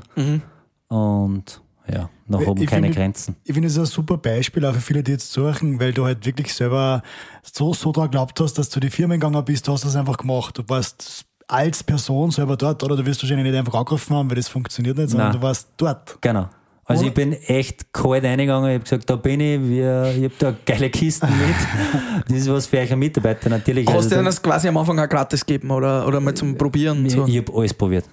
und 0.88 1.62
ja, 1.91 2.10
nach 2.27 2.39
oben 2.39 2.62
Ich 2.62 2.69
keine 2.69 2.88
finde- 2.88 2.97
Grenzen. 2.97 3.36
Ich 3.43 3.53
finde 3.53 3.67
es 3.67 3.77
ein 3.77 3.86
super 3.86 4.17
Beispiel 4.17 4.65
auch 4.65 4.73
für 4.73 4.82
viele, 4.82 5.03
die 5.03 5.12
jetzt 5.12 5.32
suchen, 5.32 5.79
weil 5.79 5.93
du 5.93 6.06
halt 6.06 6.25
wirklich 6.25 6.53
selber 6.53 7.01
so, 7.41 7.73
so 7.73 7.91
daran 7.91 8.10
geglaubt 8.10 8.39
hast, 8.39 8.53
dass 8.56 8.69
du 8.69 8.79
die 8.79 8.89
Firma 8.89 9.15
gegangen 9.15 9.43
bist, 9.43 9.67
du 9.67 9.73
hast 9.73 9.84
das 9.86 9.95
einfach 9.95 10.17
gemacht. 10.17 10.58
Du 10.58 10.63
warst 10.67 11.25
als 11.47 11.84
Person 11.84 12.32
selber 12.32 12.58
dort, 12.58 12.84
oder? 12.84 12.95
Du 12.95 13.06
wirst 13.06 13.21
wahrscheinlich 13.21 13.45
nicht 13.51 13.58
einfach 13.58 13.73
angerufen 13.73 14.15
haben, 14.15 14.29
weil 14.29 14.36
das 14.36 14.47
funktioniert 14.47 14.97
nicht, 14.97 15.10
sondern 15.10 15.29
Nein. 15.29 15.39
du 15.39 15.45
warst 15.45 15.69
dort. 15.77 16.17
Genau. 16.21 16.49
Also 16.86 17.01
Oder? 17.01 17.10
ich 17.10 17.13
bin 17.13 17.34
echt 17.34 17.93
kalt 17.93 18.25
reingegangen, 18.25 18.69
ich 18.69 18.73
habe 18.75 18.84
gesagt, 18.84 19.10
da 19.10 19.15
bin 19.15 19.39
ich, 19.39 19.62
wir, 19.62 20.13
ich 20.17 20.23
habe 20.25 20.34
da 20.38 20.53
geile 20.65 20.89
Kisten 20.89 21.29
mit. 21.29 22.25
das 22.27 22.38
ist 22.38 22.49
was 22.49 22.65
für 22.65 22.79
eure 22.79 22.97
Mitarbeiter 22.97 23.49
natürlich. 23.49 23.88
Hast 23.88 23.95
Also 23.95 24.10
du 24.10 24.15
denen 24.15 24.25
das 24.25 24.41
quasi 24.41 24.67
am 24.67 24.75
Anfang 24.75 24.99
auch 24.99 25.08
gratis 25.08 25.45
gegeben 25.45 25.71
oder, 25.71 26.06
oder 26.06 26.19
mal 26.19 26.34
zum 26.34 26.58
Probieren? 26.58 27.08
So? 27.10 27.25
Ich, 27.25 27.36
ich 27.36 27.38
habe 27.47 27.58
alles 27.58 27.73
probiert. 27.73 28.06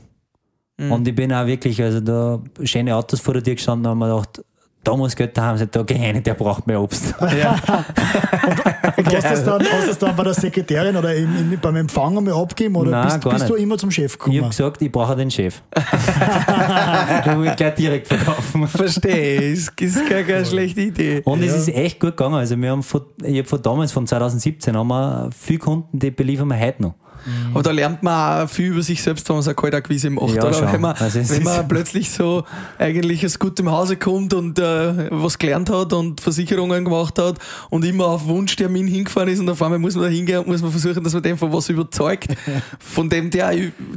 Und 0.78 1.06
ich 1.06 1.14
bin 1.14 1.30
auch 1.30 1.46
wirklich, 1.46 1.82
also 1.82 2.00
da 2.00 2.40
schöne 2.62 2.96
Autos 2.96 3.20
vor 3.20 3.34
der 3.34 3.42
Tür 3.42 3.54
gestanden 3.54 3.84
und 3.84 3.90
haben 3.90 3.98
mir 3.98 4.16
gedacht, 4.16 4.42
da 4.82 4.96
muss 4.96 5.14
Geld 5.14 5.36
daheim 5.36 5.58
sein, 5.58 5.68
da 5.70 5.82
geh 5.82 5.94
rein, 5.94 6.22
der 6.22 6.34
braucht 6.34 6.66
mehr 6.66 6.80
Obst. 6.80 7.14
Und 7.20 7.30
hast 7.30 7.46
du 8.96 9.28
das 9.28 9.44
dann, 9.44 9.62
hast 9.62 9.82
du 9.82 9.88
das 9.88 9.98
dann 9.98 10.16
bei 10.16 10.24
der 10.24 10.34
Sekretärin 10.34 10.96
oder 10.96 11.14
im, 11.14 11.52
im, 11.52 11.60
beim 11.60 11.76
Empfang 11.76 12.16
einmal 12.16 12.34
abgeben 12.34 12.76
oder 12.76 12.90
Nein, 12.90 13.04
bist, 13.04 13.20
gar 13.20 13.34
bist 13.34 13.48
du 13.48 13.54
immer 13.54 13.76
zum 13.76 13.90
Chef 13.90 14.12
Ich 14.12 14.18
gekommen? 14.18 14.38
habe 14.38 14.48
gesagt, 14.48 14.80
ich 14.80 14.90
brauche 14.90 15.14
den 15.16 15.30
Chef. 15.30 15.60
ich 15.76 17.36
will 17.38 17.54
gleich 17.56 17.74
direkt 17.74 18.08
verkaufen. 18.08 18.66
Verstehe, 18.68 19.52
ist, 19.52 19.78
ist 19.80 20.08
keine, 20.08 20.24
keine 20.24 20.46
schlechte 20.46 20.80
Idee. 20.80 21.20
Und 21.24 21.42
es 21.42 21.54
ist 21.54 21.68
echt 21.68 22.00
gut 22.00 22.16
gegangen. 22.16 22.36
Also 22.36 22.56
wir 22.56 22.70
haben 22.70 22.82
von, 22.82 23.02
ich 23.22 23.38
habe 23.38 23.48
von 23.48 23.60
damals, 23.62 23.92
von 23.92 24.06
2017, 24.06 24.76
haben 24.76 24.88
wir 24.88 25.28
viele 25.38 25.58
Kunden, 25.58 25.98
die 25.98 26.10
beliefern 26.10 26.48
wir 26.48 26.58
heute 26.58 26.82
noch. 26.82 26.94
Aber 27.52 27.62
da 27.62 27.70
lernt 27.70 28.02
man 28.02 28.44
auch 28.44 28.50
viel 28.50 28.66
über 28.72 28.82
sich 28.82 29.02
selbst, 29.02 29.28
wenn 29.28 29.36
man 29.36 29.42
so 29.42 29.50
eine 29.50 29.54
Kaltakquise 29.56 30.10
macht. 30.10 30.34
Ja, 30.34 30.42
oder? 30.42 30.54
schon. 30.54 30.72
Wenn 30.72 30.80
man, 30.80 30.96
Also 30.96 31.28
wenn 31.28 31.42
man 31.42 31.68
plötzlich 31.68 32.10
so 32.10 32.44
eigentlich 32.78 33.24
aus 33.24 33.38
gutem 33.38 33.70
Hause 33.70 33.96
kommt 33.96 34.34
und 34.34 34.58
äh, 34.58 35.08
was 35.10 35.38
gelernt 35.38 35.70
hat 35.70 35.92
und 35.92 36.20
Versicherungen 36.20 36.84
gemacht 36.84 37.18
hat 37.18 37.38
und 37.70 37.84
immer 37.84 38.06
auf 38.06 38.26
Wunschtermin 38.26 38.86
hingefahren 38.86 39.28
ist 39.28 39.40
und 39.40 39.48
auf 39.48 39.62
einmal 39.62 39.78
muss 39.78 39.94
man 39.94 40.04
da 40.04 40.10
hingehen 40.10 40.38
und 40.40 40.48
muss 40.48 40.62
man 40.62 40.70
versuchen, 40.70 41.02
dass 41.02 41.12
man 41.12 41.22
den 41.22 41.36
von 41.36 41.52
was 41.52 41.68
überzeugt, 41.68 42.34
von 42.78 43.08
dem 43.08 43.30
der 43.30 43.52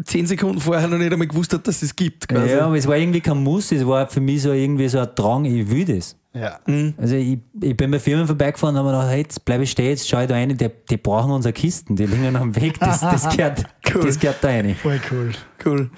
zehn 0.05 0.27
Sekunden 0.27 0.59
vorher 0.59 0.88
noch 0.88 0.97
nicht 0.97 1.12
einmal 1.12 1.27
gewusst 1.27 1.53
hat, 1.53 1.67
dass 1.67 1.81
es 1.81 1.95
gibt. 1.95 2.27
Quasi. 2.27 2.51
Ja, 2.51 2.65
aber 2.65 2.77
es 2.77 2.88
war 2.88 2.97
irgendwie 2.97 3.21
kein 3.21 3.43
Muss, 3.43 3.71
es 3.71 3.86
war 3.86 4.07
für 4.07 4.21
mich 4.21 4.41
so 4.41 4.51
irgendwie 4.51 4.88
so 4.88 4.99
ein 4.99 5.09
Drang, 5.15 5.45
ich 5.45 5.69
will 5.69 5.86
das. 5.86 6.15
Ja. 6.33 6.59
Also 6.97 7.15
ich, 7.15 7.37
ich 7.61 7.77
bin 7.77 7.91
bei 7.91 7.99
Firmen 7.99 8.25
vorbeigefahren 8.27 8.75
und 8.75 8.79
habe 8.79 8.89
mir 8.89 8.97
gedacht, 8.97 9.11
hey, 9.11 9.21
jetzt 9.21 9.45
bleibe 9.45 9.63
ich 9.63 9.71
stehen, 9.71 9.89
jetzt 9.89 10.07
schaue 10.07 10.23
ich 10.23 10.27
da 10.27 10.35
rein, 10.35 10.57
die, 10.57 10.69
die 10.89 10.97
brauchen 10.97 11.31
unsere 11.31 11.53
Kisten, 11.53 11.95
die 11.95 12.05
liegen 12.05 12.35
am 12.35 12.55
Weg, 12.55 12.79
das, 12.79 13.01
das, 13.01 13.29
gehört, 13.35 13.63
das 14.03 14.19
gehört 14.19 14.37
da 14.41 14.47
rein. 14.47 14.75
Voll 14.75 14.99
cool. 15.11 15.31
Cool. 15.63 15.89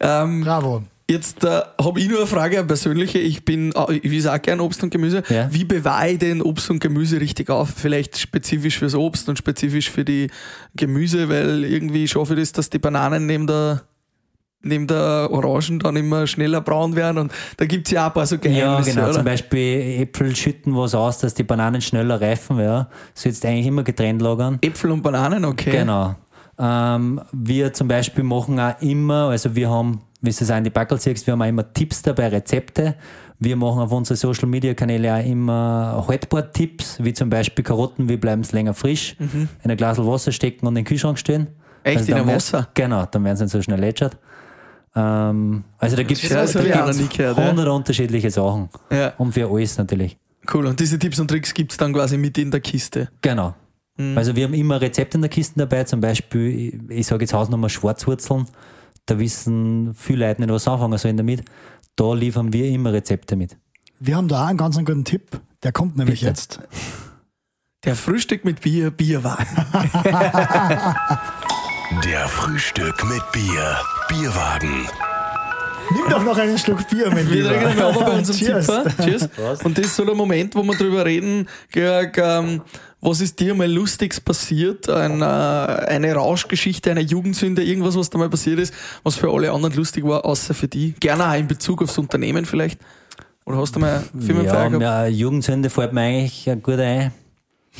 Ähm, 0.00 0.42
Bravo. 0.42 0.82
Jetzt 1.08 1.44
äh, 1.44 1.60
habe 1.78 2.00
ich 2.00 2.08
nur 2.08 2.18
eine 2.18 2.26
Frage, 2.26 2.58
eine 2.58 2.66
persönliche. 2.66 3.18
Ich 3.18 3.44
bin, 3.44 3.74
ich 3.90 4.10
esse 4.10 4.32
auch 4.32 4.40
gerne 4.40 4.62
Obst 4.62 4.82
und 4.82 4.88
Gemüse. 4.88 5.22
Ja. 5.28 5.52
Wie 5.52 5.64
bewahre 5.64 6.12
ich 6.12 6.18
denn 6.18 6.40
Obst 6.40 6.70
und 6.70 6.80
Gemüse 6.80 7.20
richtig 7.20 7.50
auf? 7.50 7.74
Vielleicht 7.76 8.16
spezifisch 8.16 8.78
fürs 8.78 8.94
Obst 8.94 9.28
und 9.28 9.36
spezifisch 9.36 9.90
für 9.90 10.04
die 10.04 10.30
Gemüse, 10.74 11.28
weil 11.28 11.64
irgendwie 11.64 12.08
schaffe 12.08 12.32
ich 12.34 12.40
das, 12.40 12.52
dass 12.52 12.70
die 12.70 12.78
Bananen 12.78 13.26
neben 13.26 13.46
der, 13.46 13.82
neben 14.64 14.86
der 14.86 15.28
Orangen 15.30 15.78
dann 15.78 15.96
immer 15.96 16.26
schneller 16.26 16.60
braun 16.60 16.96
werden. 16.96 17.18
Und 17.18 17.32
da 17.56 17.66
gibt 17.66 17.86
es 17.86 17.92
ja 17.92 18.02
auch 18.02 18.06
ein 18.08 18.12
paar 18.14 18.26
so 18.26 18.36
Ja, 18.36 18.40
Geheimnisse, 18.40 18.90
genau. 18.90 19.04
oder? 19.04 19.12
Zum 19.12 19.24
Beispiel 19.24 20.02
Äpfel 20.02 20.34
schütten 20.34 20.76
was 20.76 20.94
aus, 20.94 21.18
dass 21.18 21.34
die 21.34 21.44
Bananen 21.44 21.80
schneller 21.80 22.20
reifen. 22.20 22.58
Ja. 22.58 22.88
Sollst 23.14 23.44
eigentlich 23.44 23.66
immer 23.66 23.82
getrennt 23.82 24.22
lagern. 24.22 24.58
Äpfel 24.60 24.90
und 24.90 25.02
Bananen, 25.02 25.44
okay. 25.44 25.70
Genau. 25.70 26.14
Ähm, 26.58 27.20
wir 27.32 27.72
zum 27.72 27.88
Beispiel 27.88 28.24
machen 28.24 28.58
auch 28.60 28.80
immer, 28.80 29.28
also 29.28 29.54
wir 29.56 29.68
haben, 29.70 30.02
wie 30.20 30.30
es 30.30 30.40
in 30.40 30.64
die 30.64 30.70
Backel 30.70 31.00
siehst, 31.00 31.26
wir 31.26 31.32
haben 31.32 31.42
auch 31.42 31.46
immer 31.46 31.72
Tipps 31.72 32.02
dabei, 32.02 32.28
Rezepte. 32.28 32.94
Wir 33.40 33.56
machen 33.56 33.80
auf 33.80 33.92
unsere 33.92 34.16
Social 34.16 34.48
Media 34.48 34.72
Kanäle 34.74 35.12
auch 35.12 35.26
immer 35.26 36.04
Haltbar-Tipps, 36.06 37.02
wie 37.02 37.12
zum 37.12 37.28
Beispiel 37.30 37.64
Karotten, 37.64 38.08
wie 38.08 38.16
bleiben 38.16 38.44
sie 38.44 38.54
länger 38.54 38.74
frisch, 38.74 39.16
in 39.18 39.70
ein 39.70 39.76
Glas 39.76 39.98
Wasser 39.98 40.30
stecken 40.30 40.66
und 40.66 40.72
in 40.72 40.76
den 40.76 40.84
Kühlschrank 40.84 41.18
stellen. 41.18 41.42
Mhm. 41.42 41.48
Echt, 41.82 42.08
in 42.08 42.14
dann 42.14 42.28
ein 42.28 42.36
Wasser? 42.36 42.68
Genau, 42.74 43.04
dann 43.06 43.24
werden 43.24 43.36
sie 43.36 43.44
nicht 43.44 43.52
so 43.52 43.60
schnell 43.60 43.80
lätschert. 43.80 44.16
Ähm, 44.94 45.64
also 45.78 45.96
da 45.96 46.02
gibt 46.02 46.22
es 46.22 46.30
Ja, 46.30 46.44
ja. 46.44 47.36
hundert 47.36 47.68
unterschiedliche 47.68 48.30
Sachen. 48.30 48.68
Ja. 48.90 49.12
Und 49.18 49.32
für 49.32 49.50
alles 49.50 49.76
natürlich. 49.78 50.16
Cool. 50.52 50.66
Und 50.66 50.78
diese 50.78 50.98
Tipps 50.98 51.18
und 51.18 51.28
Tricks 51.28 51.54
gibt 51.54 51.72
es 51.72 51.78
dann 51.78 51.92
quasi 51.92 52.16
mit 52.16 52.36
in 52.38 52.50
der 52.50 52.60
Kiste. 52.60 53.08
Genau. 53.22 53.54
Mhm. 53.96 54.16
Also 54.18 54.36
wir 54.36 54.44
haben 54.44 54.54
immer 54.54 54.80
Rezepte 54.80 55.18
in 55.18 55.22
der 55.22 55.30
Kiste 55.30 55.58
dabei, 55.58 55.84
zum 55.84 56.00
Beispiel, 56.00 56.80
ich, 56.90 57.06
sage 57.06 57.22
jetzt 57.24 57.32
Hausnummer 57.32 57.68
Schwarzwurzeln, 57.68 58.46
da 59.06 59.18
wissen 59.18 59.94
viele 59.94 60.26
Leute 60.28 60.40
nicht, 60.42 60.50
was 60.50 60.68
anfangen 60.68 60.98
sollen 60.98 61.16
damit. 61.16 61.44
Da 61.96 62.12
liefern 62.12 62.52
wir 62.52 62.68
immer 62.68 62.92
Rezepte 62.92 63.36
mit. 63.36 63.56
Wir 64.00 64.16
haben 64.16 64.28
da 64.28 64.42
auch 64.44 64.48
einen 64.48 64.58
ganz 64.58 64.76
einen 64.76 64.86
guten 64.86 65.04
Tipp. 65.04 65.40
Der 65.62 65.72
kommt 65.72 65.96
nämlich 65.96 66.20
Bitte. 66.20 66.30
jetzt. 66.30 66.60
Der 67.84 67.94
Frühstück 67.94 68.44
mit 68.44 68.60
Bier, 68.62 68.90
Bierwagen. 68.90 69.46
Der 72.04 72.26
Frühstück 72.28 73.04
mit 73.04 73.22
Bier. 73.32 73.76
Bierwagen. 74.08 74.86
Nimm 75.92 76.08
doch 76.10 76.24
noch 76.24 76.36
einen 76.38 76.58
Schluck 76.58 76.88
Bier, 76.88 77.10
mein 77.10 77.28
Wir 77.30 77.42
Lieber. 77.42 77.48
trinken 77.50 77.68
einmal 77.82 77.92
bei 77.92 78.10
unserem 78.18 78.38
Cheers. 78.38 78.66
Zipfer. 78.66 79.04
Cheers. 79.04 79.28
Und 79.64 79.76
das 79.78 79.86
ist 79.86 79.96
so 79.96 80.04
der 80.04 80.14
Moment, 80.14 80.54
wo 80.54 80.62
wir 80.62 80.74
drüber 80.74 81.04
reden, 81.04 81.46
Georg, 81.70 82.16
ähm, 82.18 82.62
was 83.00 83.20
ist 83.20 83.38
dir 83.38 83.54
mal 83.54 83.70
Lustiges 83.70 84.20
passiert? 84.20 84.88
Ein, 84.88 85.20
äh, 85.20 85.24
eine 85.24 86.14
Rauschgeschichte, 86.14 86.90
eine 86.90 87.00
Jugendsünde, 87.02 87.62
irgendwas, 87.62 87.96
was 87.96 88.08
da 88.08 88.18
mal 88.18 88.30
passiert 88.30 88.58
ist, 88.58 88.72
was 89.02 89.16
für 89.16 89.30
alle 89.30 89.52
anderen 89.52 89.74
lustig 89.74 90.04
war, 90.04 90.24
außer 90.24 90.54
für 90.54 90.68
die. 90.68 90.92
Gerne 91.00 91.28
auch 91.28 91.34
in 91.34 91.46
Bezug 91.46 91.82
aufs 91.82 91.98
Unternehmen 91.98 92.46
vielleicht. 92.46 92.80
Oder 93.44 93.58
hast 93.58 93.76
du 93.76 93.80
mal 93.80 94.02
Firmenfeier 94.18 94.62
Ja, 94.62 94.68
gehabt? 94.68 94.82
ja, 94.82 95.06
Jugendsünde 95.06 95.68
fällt 95.68 95.92
mir 95.92 96.00
eigentlich 96.00 96.48
gut 96.62 96.78
ein. 96.78 97.12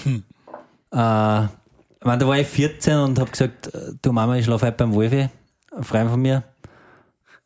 Hm. 0.02 0.22
Äh, 0.92 1.44
ich 1.44 2.06
meine, 2.06 2.18
da 2.18 2.28
war 2.28 2.38
ich 2.38 2.46
14 2.48 2.98
und 2.98 3.18
habe 3.18 3.30
gesagt, 3.30 3.68
äh, 3.74 3.92
du 4.02 4.12
Mama, 4.12 4.36
ich 4.36 4.44
schlafe 4.44 4.66
heute 4.66 4.76
beim 4.76 4.92
Wolfi, 4.92 5.28
ein 5.76 5.84
Freund 5.84 6.10
von 6.10 6.20
mir. 6.20 6.42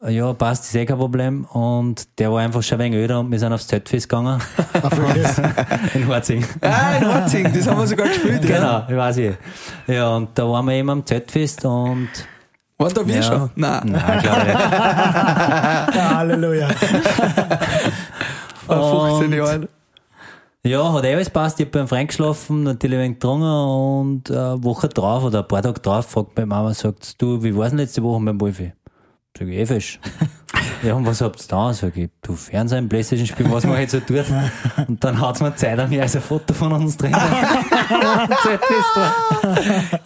Äh, 0.03 0.13
Ja, 0.13 0.33
passt, 0.33 0.65
ist 0.65 0.75
eh 0.75 0.87
kein 0.87 0.99
Problem. 0.99 1.45
Und 1.47 2.19
der 2.19 2.31
war 2.33 2.41
einfach 2.41 2.63
schon 2.63 2.81
ein 2.81 2.93
wenig 2.93 2.99
öder 3.05 3.21
und 3.21 3.31
wir 3.33 3.39
sind 3.39 3.53
aufs 3.53 3.67
Zeltfest 3.67 4.09
gegangen. 4.09 4.41
in 5.95 6.07
Horzing. 6.09 6.45
Ah, 6.61 6.97
in 7.01 7.07
Horzing, 7.13 7.53
das 7.53 7.67
haben 7.67 7.79
wir 7.81 7.87
sogar 7.87 8.07
gespielt. 8.09 8.45
Ja. 8.45 8.57
Genau, 8.59 8.83
ich 8.89 8.97
weiß 8.97 9.17
ich. 9.19 9.37
Ja, 9.87 10.17
und 10.17 10.31
da 10.39 10.49
waren 10.49 10.65
wir 10.67 10.75
eben 10.75 10.91
am 10.91 11.05
Zeltfest 11.05 11.65
und. 11.65 12.09
Waren 12.81 12.95
da 12.95 13.05
wir 13.07 13.15
Ja. 13.17 13.23
schon? 13.23 13.51
Nein. 13.57 13.83
Nein, 13.87 14.21
glaube 14.23 14.45
nicht. 14.45 14.59
Halleluja. 16.15 16.69
Vor 18.67 19.09
15 19.19 19.27
Und- 19.33 19.33
Jahren. 19.37 19.69
Ja, 20.65 20.93
hat 20.93 21.05
eh 21.05 21.15
alles 21.15 21.31
passt. 21.31 21.61
Ich 21.61 21.67
hab 21.67 21.73
beim 21.73 21.89
Freund 21.89 22.09
geschlafen, 22.09 22.65
natürlich 22.65 22.99
ein 22.99 23.05
wenig 23.05 23.19
getrunken 23.21 23.45
und 23.47 24.31
eine 24.31 24.63
Woche 24.63 24.89
drauf 24.89 25.23
oder 25.23 25.41
ein 25.41 25.49
paar 25.49 25.63
Tage 25.63 25.81
drauf 25.81 26.07
fragt 26.07 26.37
meine 26.37 26.47
Mama, 26.47 26.75
sagt, 26.75 27.21
du, 27.23 27.43
wie 27.43 27.57
war's 27.57 27.71
denn 27.71 27.79
letzte 27.79 28.03
Woche 28.03 28.23
beim 28.25 28.41
Wolfi? 28.41 28.73
Sag 29.39 29.47
ich, 29.47 29.57
eh 29.57 29.67
fesch. 29.67 30.01
ja, 30.83 30.95
und 30.95 31.07
was 31.07 31.21
habt 31.21 31.41
ihr 31.41 31.47
da? 31.49 31.73
Sag 31.73 31.97
ich, 31.97 32.11
du 32.23 32.35
Fernsehen, 32.35 32.89
Playstation 32.89 33.27
spielen, 33.27 33.53
was 33.53 33.65
man 33.65 33.77
halt 33.77 33.89
so 33.89 34.01
tut. 34.01 34.25
Und 34.89 35.05
dann 35.05 35.21
hat's 35.21 35.41
mir 35.41 35.55
Zeit 35.55 35.79
an 35.79 35.89
mir 35.91 36.03
als 36.03 36.17
ein 36.17 36.23
Foto 36.23 36.53
von 36.53 36.73
uns 36.73 36.97
drin. 36.97 37.15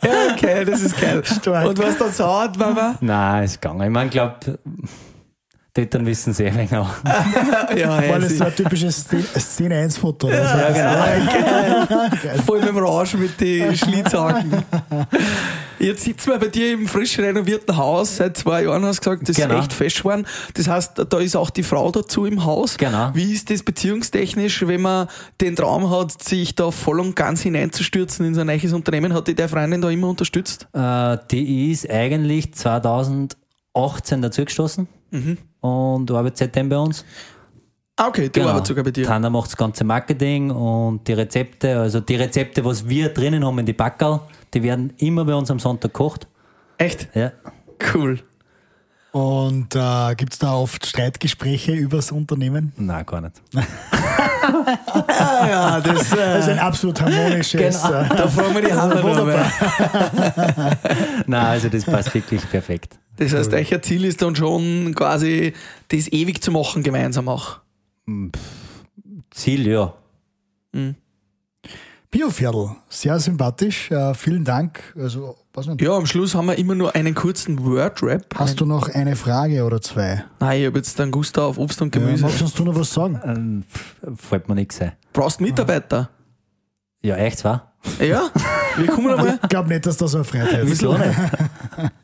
Ja, 0.02 0.32
okay, 0.32 0.64
das 0.64 0.82
ist 0.82 1.00
geil. 1.00 1.22
Stark. 1.24 1.68
Und 1.68 1.78
was 1.78 1.96
dann 1.98 2.12
sauert, 2.12 2.58
Mama? 2.58 2.96
Nein, 3.00 3.44
ist 3.44 3.60
gegangen. 3.60 3.82
Ich 3.82 3.90
mein, 3.90 4.10
glaub, 4.10 4.40
Eltern 5.74 6.04
wissen 6.04 6.34
sehr 6.34 6.54
wenig 6.54 6.74
auch. 6.74 6.88
Ja, 7.76 8.02
ja, 8.02 8.18
das 8.18 8.36
so 8.36 8.44
ein 8.44 8.54
typisches 8.54 9.04
Szene- 9.04 9.24
Szene 9.38 9.76
1 9.78 9.96
Foto? 9.96 10.26
oder 10.26 10.74
so? 12.36 12.38
Voll 12.46 12.58
mit 12.60 12.68
dem 12.68 12.76
Rausch 12.78 13.14
mit 13.14 13.40
den 13.40 13.74
Schlitzhaken. 13.82 14.62
Jetzt 15.78 16.04
sitzen 16.04 16.30
wir 16.30 16.38
bei 16.38 16.48
dir 16.48 16.74
im 16.74 16.86
frisch 16.86 17.18
renovierten 17.18 17.74
Haus. 17.76 18.18
Seit 18.18 18.36
zwei 18.36 18.64
Jahren 18.64 18.84
hast 18.84 19.00
du 19.06 19.10
gesagt, 19.10 19.28
das 19.30 19.36
Genau. 19.36 19.54
ist 19.54 19.60
echt 19.62 19.72
fesch 19.72 19.98
geworden. 20.02 20.26
Das 20.54 20.68
heißt, 20.68 21.06
da 21.08 21.18
ist 21.18 21.34
auch 21.36 21.48
die 21.48 21.62
Frau 21.62 21.90
dazu 21.90 22.26
im 22.26 22.44
Haus. 22.44 22.76
Genau. 22.76 23.10
Wie 23.14 23.32
ist 23.32 23.48
das 23.50 23.62
beziehungstechnisch, 23.62 24.66
wenn 24.66 24.82
man 24.82 25.08
den 25.40 25.56
Traum 25.56 25.88
hat, 25.90 26.22
sich 26.22 26.54
da 26.54 26.70
voll 26.70 27.00
und 27.00 27.16
ganz 27.16 27.40
hineinzustürzen 27.40 28.26
in 28.26 28.34
so 28.34 28.42
ein 28.42 28.46
neues 28.48 28.74
Unternehmen? 28.74 29.14
Hat 29.14 29.26
die 29.26 29.34
der 29.34 29.48
Freundin 29.48 29.80
da 29.80 29.88
immer 29.88 30.08
unterstützt? 30.08 30.68
Äh, 30.74 31.16
die 31.30 31.72
ist 31.72 31.88
eigentlich 31.88 32.52
2018 32.52 34.20
dazugestoßen 34.20 34.86
und 35.60 36.10
arbeitet 36.10 36.38
seitdem 36.38 36.68
bei 36.68 36.78
uns. 36.78 37.04
Ah, 37.96 38.08
okay, 38.08 38.28
die 38.28 38.40
arbeitet 38.40 38.66
sogar 38.66 38.84
bei 38.84 38.90
dir. 38.90 39.04
Tana 39.04 39.28
macht 39.30 39.48
das 39.48 39.56
ganze 39.56 39.84
Marketing 39.84 40.50
und 40.50 41.06
die 41.06 41.12
Rezepte. 41.12 41.78
Also 41.78 42.00
die 42.00 42.16
Rezepte, 42.16 42.64
was 42.64 42.88
wir 42.88 43.10
drinnen 43.10 43.44
haben 43.44 43.58
in 43.58 43.66
die 43.66 43.74
Backerl, 43.74 44.20
die 44.54 44.62
werden 44.62 44.92
immer 44.98 45.24
bei 45.24 45.34
uns 45.34 45.50
am 45.50 45.58
Sonntag 45.58 45.92
gekocht. 45.92 46.26
Echt? 46.78 47.08
Ja. 47.14 47.32
Cool. 47.94 48.18
Und 49.12 49.76
äh, 49.76 50.14
gibt 50.14 50.32
es 50.32 50.38
da 50.38 50.54
oft 50.54 50.86
Streitgespräche 50.86 51.72
übers 51.72 52.10
Unternehmen? 52.12 52.72
Nein, 52.76 53.04
gar 53.04 53.20
nicht. 53.20 53.42
Ah 54.44 55.46
ja, 55.48 55.80
das, 55.80 56.10
Das 56.10 56.40
ist 56.40 56.48
äh, 56.48 56.50
ein 56.50 56.58
absolut 56.58 57.00
harmonisches. 57.00 57.82
Genau. 57.82 58.00
äh, 58.00 58.08
da 58.08 58.26
fragen 58.26 58.54
wir 58.54 58.62
die 58.62 58.72
Hand 58.72 59.00
Wunderbar. 59.00 59.46
Nein, 61.26 61.44
also 61.46 61.68
das 61.68 61.84
passt 61.84 62.12
wirklich 62.12 62.48
perfekt. 62.50 62.98
Das 63.16 63.32
heißt, 63.32 63.52
euer 63.52 63.82
Ziel 63.82 64.04
ist 64.04 64.22
dann 64.22 64.34
schon 64.36 64.94
quasi, 64.94 65.52
das 65.88 66.08
ewig 66.08 66.42
zu 66.42 66.50
machen 66.50 66.82
gemeinsam 66.82 67.28
auch. 67.28 67.58
Ziel, 69.30 69.66
ja. 69.66 69.94
Bioviertel, 72.10 72.70
sehr 72.90 73.18
sympathisch. 73.20 73.90
Äh, 73.90 74.12
vielen 74.14 74.44
Dank. 74.44 74.94
Also, 74.98 75.36
was 75.54 75.66
nicht, 75.66 75.80
Ja, 75.80 75.96
am 75.96 76.04
Schluss 76.04 76.34
haben 76.34 76.46
wir 76.46 76.58
immer 76.58 76.74
nur 76.74 76.94
einen 76.94 77.14
kurzen 77.14 77.64
Word-Rap. 77.64 78.34
Hast 78.34 78.60
du 78.60 78.66
noch 78.66 78.88
eine 78.90 79.16
Frage 79.16 79.64
oder 79.64 79.80
zwei? 79.80 80.24
Nein, 80.38 80.60
ich 80.60 80.66
habe 80.66 80.78
jetzt 80.78 80.98
dann 80.98 81.10
Gusta 81.10 81.42
auf 81.42 81.56
Obst 81.58 81.80
und 81.80 81.94
Ja, 81.94 82.02
Gemüse. 82.02 82.22
magst 82.22 82.58
du 82.58 82.64
noch 82.64 82.74
was 82.74 82.92
sagen? 82.92 83.18
Ähm, 83.24 83.64
fällt 84.16 84.46
mir 84.48 84.54
nichts 84.54 84.80
ein. 84.82 84.92
Brauchst 85.14 85.40
Mitarbeiter? 85.40 86.10
Ja, 87.02 87.16
echt, 87.16 87.38
zwar? 87.38 87.72
Ja? 87.98 88.30
Wir 88.76 88.86
kommen 88.88 89.10
einmal. 89.10 89.38
Ich 89.42 89.48
glaube 89.48 89.68
nicht, 89.70 89.86
dass 89.86 89.96
das 89.96 90.10
so 90.12 90.18
eine 90.18 90.24
Freiheit 90.24 90.64
ist. 90.64 90.82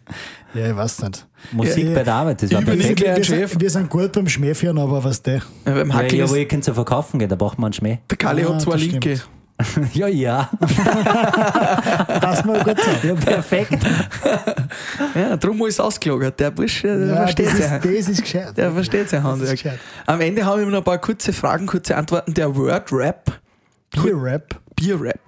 Ja, 0.55 0.71
ich 0.71 0.77
weiß 0.77 1.03
nicht. 1.03 1.27
Musik 1.53 1.77
Ja, 1.85 1.91
ja. 1.91 1.95
bei 1.95 2.03
der 2.05 2.15
Arbeit, 2.15 2.43
das 2.43 2.53
war 2.53 2.63
perfekt. 2.63 3.01
Wir, 3.01 3.23
Chef. 3.25 3.51
sind, 3.51 3.61
wir 3.61 3.71
sind 3.71 3.91
gut 3.91 4.13
beim 4.13 4.29
Schmähführen, 4.29 4.79
aber 4.79 5.05
was 5.05 5.23
der? 5.23 5.43
Ja, 5.67 5.75
beim 5.75 5.89
Ja, 5.91 5.95
Hackeln 5.97 6.17
ja, 6.17 6.25
ist, 6.25 6.31
aber 6.31 6.39
ihr 6.39 6.49
könnt 6.49 6.67
ja 6.67 6.73
verkaufen 6.75 7.19
gehen, 7.19 7.29
da 7.29 7.37
braucht 7.37 7.59
man 7.59 7.67
einen 7.67 7.73
Schmäh. 7.75 7.99
der 8.11 8.17
Kali 8.17 8.45
Ah, 8.45 8.55
hat 8.55 8.63
zwei 8.63 8.73
das 8.73 8.81
Linke. 8.83 9.17
stimmt. 9.17 9.29
Ja, 9.93 10.07
ja. 10.07 10.49
Passt 12.21 12.45
mal 12.47 12.63
gut 12.63 12.79
zusammen. 12.79 13.01
Ja, 13.03 13.15
perfekt. 13.15 13.77
Ja, 15.15 15.37
drum 15.37 15.67
ist 15.67 15.81
ausgelagert. 15.81 16.39
Der 16.39 16.51
Bursche, 16.51 16.87
der 16.87 17.07
Ja, 17.09 17.17
versteht 17.23 17.47
das, 17.49 17.59
das 17.81 17.85
ist 18.09 18.23
gescheit. 18.23 18.57
Der 18.57 18.71
versteht 18.71 19.09
sein 19.09 19.23
Das 19.23 19.31
Handwerk. 19.33 19.53
gescheit. 19.53 19.79
Am 20.07 20.21
Ende 20.21 20.45
haben 20.47 20.61
wir 20.61 20.67
noch 20.67 20.79
ein 20.79 20.85
paar 20.85 20.99
kurze 20.99 21.33
Fragen, 21.33 21.67
kurze 21.67 21.97
Antworten. 21.97 22.35
Der 22.35 22.55
Word-Rap, 22.55 23.33
Bier-Rap. 23.91 24.61
Bier-Rap. 24.77 25.21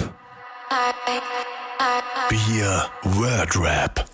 Bier 2.28 2.87
Word 3.02 3.56
Rap. 3.61 4.04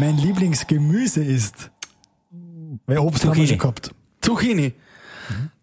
Mein 0.00 0.16
Lieblingsgemüse 0.16 1.22
ist. 1.22 1.70
Weil 2.86 2.98
Obst 2.98 3.24
haben 3.24 3.30
wir 3.30 3.34
Zucchini. 3.34 3.48
schon 3.48 3.58
gehabt. 3.58 3.94
Zucchini. 4.22 4.72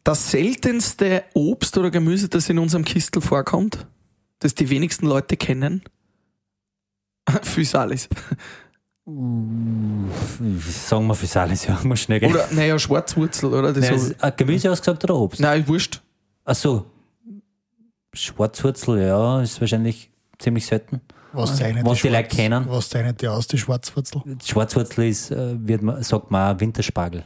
Das 0.04 0.30
seltenste 0.30 1.24
Obst 1.34 1.76
oder 1.76 1.90
Gemüse, 1.90 2.30
das 2.30 2.48
in 2.48 2.60
unserem 2.60 2.86
Kistel 2.86 3.20
vorkommt, 3.20 3.88
das 4.38 4.54
die 4.54 4.70
wenigsten 4.70 5.08
Leute 5.08 5.38
kennen. 5.38 5.82
Physalis. 7.42 8.10
Sagen 9.06 10.12
wir 11.08 11.42
alles, 11.42 11.66
ja, 11.66 11.80
muss 11.84 12.02
schnell 12.02 12.20
gehen. 12.20 12.32
Oder, 12.32 12.48
naja, 12.52 12.78
Schwarzwurzel, 12.78 13.52
oder? 13.52 13.74
Das 13.74 13.90
Nein, 13.90 14.00
so. 14.00 14.14
Gemüse 14.38 14.72
ausgesagt 14.72 15.04
oder 15.04 15.16
Obst? 15.16 15.42
Nein, 15.42 15.68
wurscht. 15.68 16.04
Ach 16.46 16.54
so. 16.54 16.86
Schwarzwurzel, 18.14 19.02
ja, 19.02 19.42
ist 19.42 19.60
wahrscheinlich 19.60 20.12
ziemlich 20.38 20.68
selten. 20.68 21.02
Was 21.38 21.58
zeichnet 21.58 21.86
Was 21.86 21.94
die 22.02 22.08
Schwarz- 22.08 22.14
Leute 22.14 22.36
kennen. 22.36 22.66
Was 22.70 22.90
zeichnet 22.90 23.22
die 23.22 23.28
aus, 23.28 23.48
die 23.48 23.58
Schwarzwurzel? 23.58 24.22
Schwarzwurzel 24.44 25.08
ist, 25.08 25.32
äh, 25.32 25.56
wird 25.68 25.82
man, 25.82 26.02
sagt 26.04 26.32
man 26.32 26.56
auch 26.56 26.60
Winterspargel. 26.60 27.24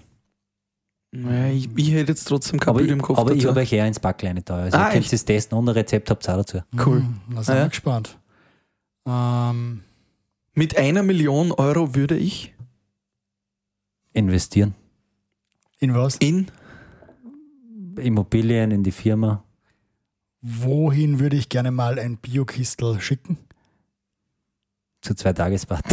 Naja, 1.13 1.54
ich, 1.54 1.69
ich 1.76 1.91
hätte 1.91 2.12
jetzt 2.13 2.26
trotzdem 2.26 2.60
kein 2.60 2.69
Aber, 2.69 2.80
Bild 2.80 2.89
ich, 2.89 2.93
im 2.93 3.02
Kopf 3.02 3.17
aber 3.19 3.32
ich 3.32 3.39
dazu. 3.39 3.50
habe 3.50 3.60
euch 3.62 3.74
eher 3.74 3.86
ins 3.86 4.00
Backleine 4.00 4.41
da. 4.43 4.56
Also 4.58 4.78
Ah, 4.78 4.88
ihr 4.88 4.93
könnt 5.02 5.12
es 5.12 5.26
testen 5.26 5.58
und 5.58 5.65
ein 5.65 5.74
Rezept 5.74 6.10
habt 6.10 6.28
ihr 6.28 6.32
auch 6.34 6.38
dazu. 6.38 6.62
Cool. 6.86 7.00
Hm, 7.02 7.21
Da 7.36 7.43
sind 7.43 7.54
Ah, 7.54 7.58
ja. 7.58 7.63
wir 7.65 7.69
gespannt. 7.69 8.17
Ähm, 9.06 9.84
Mit 10.54 10.78
einer 10.78 11.04
Million 11.04 11.52
Euro 11.52 11.95
würde 11.95 12.15
ich 12.17 12.54
Investieren. 14.13 14.74
in 15.80 15.93
was? 15.93 16.15
in 16.17 16.47
Immobilien 17.97 18.71
in 18.71 18.84
die 18.84 18.91
Firma. 18.91 19.43
Wohin 20.41 21.19
würde 21.19 21.36
ich 21.36 21.50
gerne 21.50 21.71
mal 21.71 22.00
ein 22.00 22.17
Biokistel 22.17 23.00
schicken? 23.02 23.38
Zu 25.02 25.16
zwei 25.16 25.34
Tagesbad. 25.34 25.82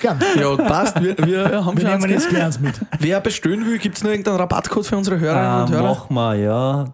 Gern. 0.00 0.18
Ja, 0.38 0.56
passt. 0.56 1.00
Wir, 1.02 1.16
wir 1.18 1.64
haben 1.64 1.76
Wir 1.76 1.82
schon 1.82 1.90
eins 1.90 2.02
nehmen 2.04 2.14
jetzt 2.14 2.28
gleich 2.30 2.42
eins 2.44 2.58
mit. 2.60 2.74
Wer 2.98 3.20
bestellen 3.20 3.66
will, 3.66 3.78
gibt 3.78 3.96
es 3.98 4.02
noch 4.02 4.10
irgendeinen 4.10 4.36
Rabattcode 4.38 4.86
für 4.86 4.96
unsere 4.96 5.18
Hörerinnen 5.20 5.62
und 5.64 5.70
äh, 5.70 5.74
Hörer? 5.74 5.82
machen 5.88 6.14
wir, 6.14 6.34
ja. 6.36 6.84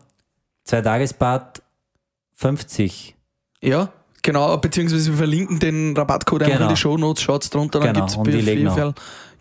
Zwei 0.65 0.81
Tagesbad 0.81 1.63
50. 2.33 3.15
Ja, 3.63 3.91
genau, 4.23 4.57
beziehungsweise 4.57 5.11
wir 5.13 5.19
verlinken 5.19 5.59
den 5.61 5.97
Rabattcode 5.97 6.43
einfach 6.43 6.55
Genau. 6.57 6.69
in 6.71 6.75
die 6.75 6.81
Shownotes, 6.81 7.23
schaut's 7.23 7.49
drunter, 7.51 7.79
dann 7.81 7.95
Genau, 7.95 8.23
die 8.25 8.31
legen 8.33 8.69
auch. 8.69 8.93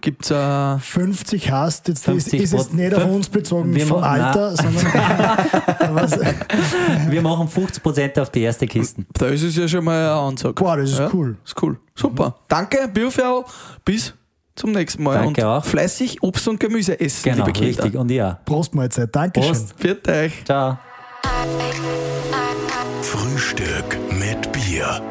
Gibt's 0.04 0.30
äh, 0.30 0.78
50 0.78 1.50
hast, 1.52 1.88
jetzt 1.88 2.06
50 2.06 2.34
ist, 2.42 2.54
ist 2.54 2.60
jetzt 2.60 2.74
nicht 2.76 2.94
auf 2.94 3.06
uns 3.06 3.30
bezogen 3.30 3.74
Wir 3.74 3.88
vom 3.88 4.02
machen- 4.02 4.22
Alter, 4.22 4.56
sondern 4.56 4.86
was, 5.96 6.20
Wir 7.10 7.22
machen 7.24 7.48
50% 7.48 8.22
auf 8.22 8.30
die 8.30 8.42
erste 8.42 8.68
Kiste. 8.68 9.04
da 9.14 9.26
ist 9.28 9.42
es 9.42 9.56
ja 9.56 9.68
schon 9.68 9.84
mal 9.84 9.98
eine 9.98 10.12
Ansage. 10.14 10.54
Boah, 10.54 10.78
das 10.78 10.92
ist 10.92 11.00
ja, 11.00 11.10
cool. 11.12 11.38
Ist 11.44 11.56
cool. 11.64 11.80
Super. 11.96 12.36
Danke, 12.48 12.88
Bioferl. 12.94 13.44
Bis 13.86 14.14
zum 14.56 14.72
nächsten 14.74 15.02
Mal. 15.04 15.16
Danke 15.16 15.42
und 15.42 15.48
auch. 15.48 15.66
fleißig 15.66 16.22
Obst 16.22 16.48
und 16.48 16.60
Gemüse 16.60 17.00
essen, 17.00 17.24
Genau, 17.24 17.38
liebe 17.46 17.52
Kinder. 17.54 17.84
richtig. 17.84 17.96
Und 18.00 18.12
ja. 18.12 18.40
Prostmahlzeit. 18.46 19.16
Dankeschön. 19.16 19.52
Prost. 19.52 19.74
Viert 19.78 20.08
euch. 20.08 20.44
Ciao. 20.46 20.78
Frühstück 23.02 23.98
mit 24.20 24.52
Bier. 24.52 25.02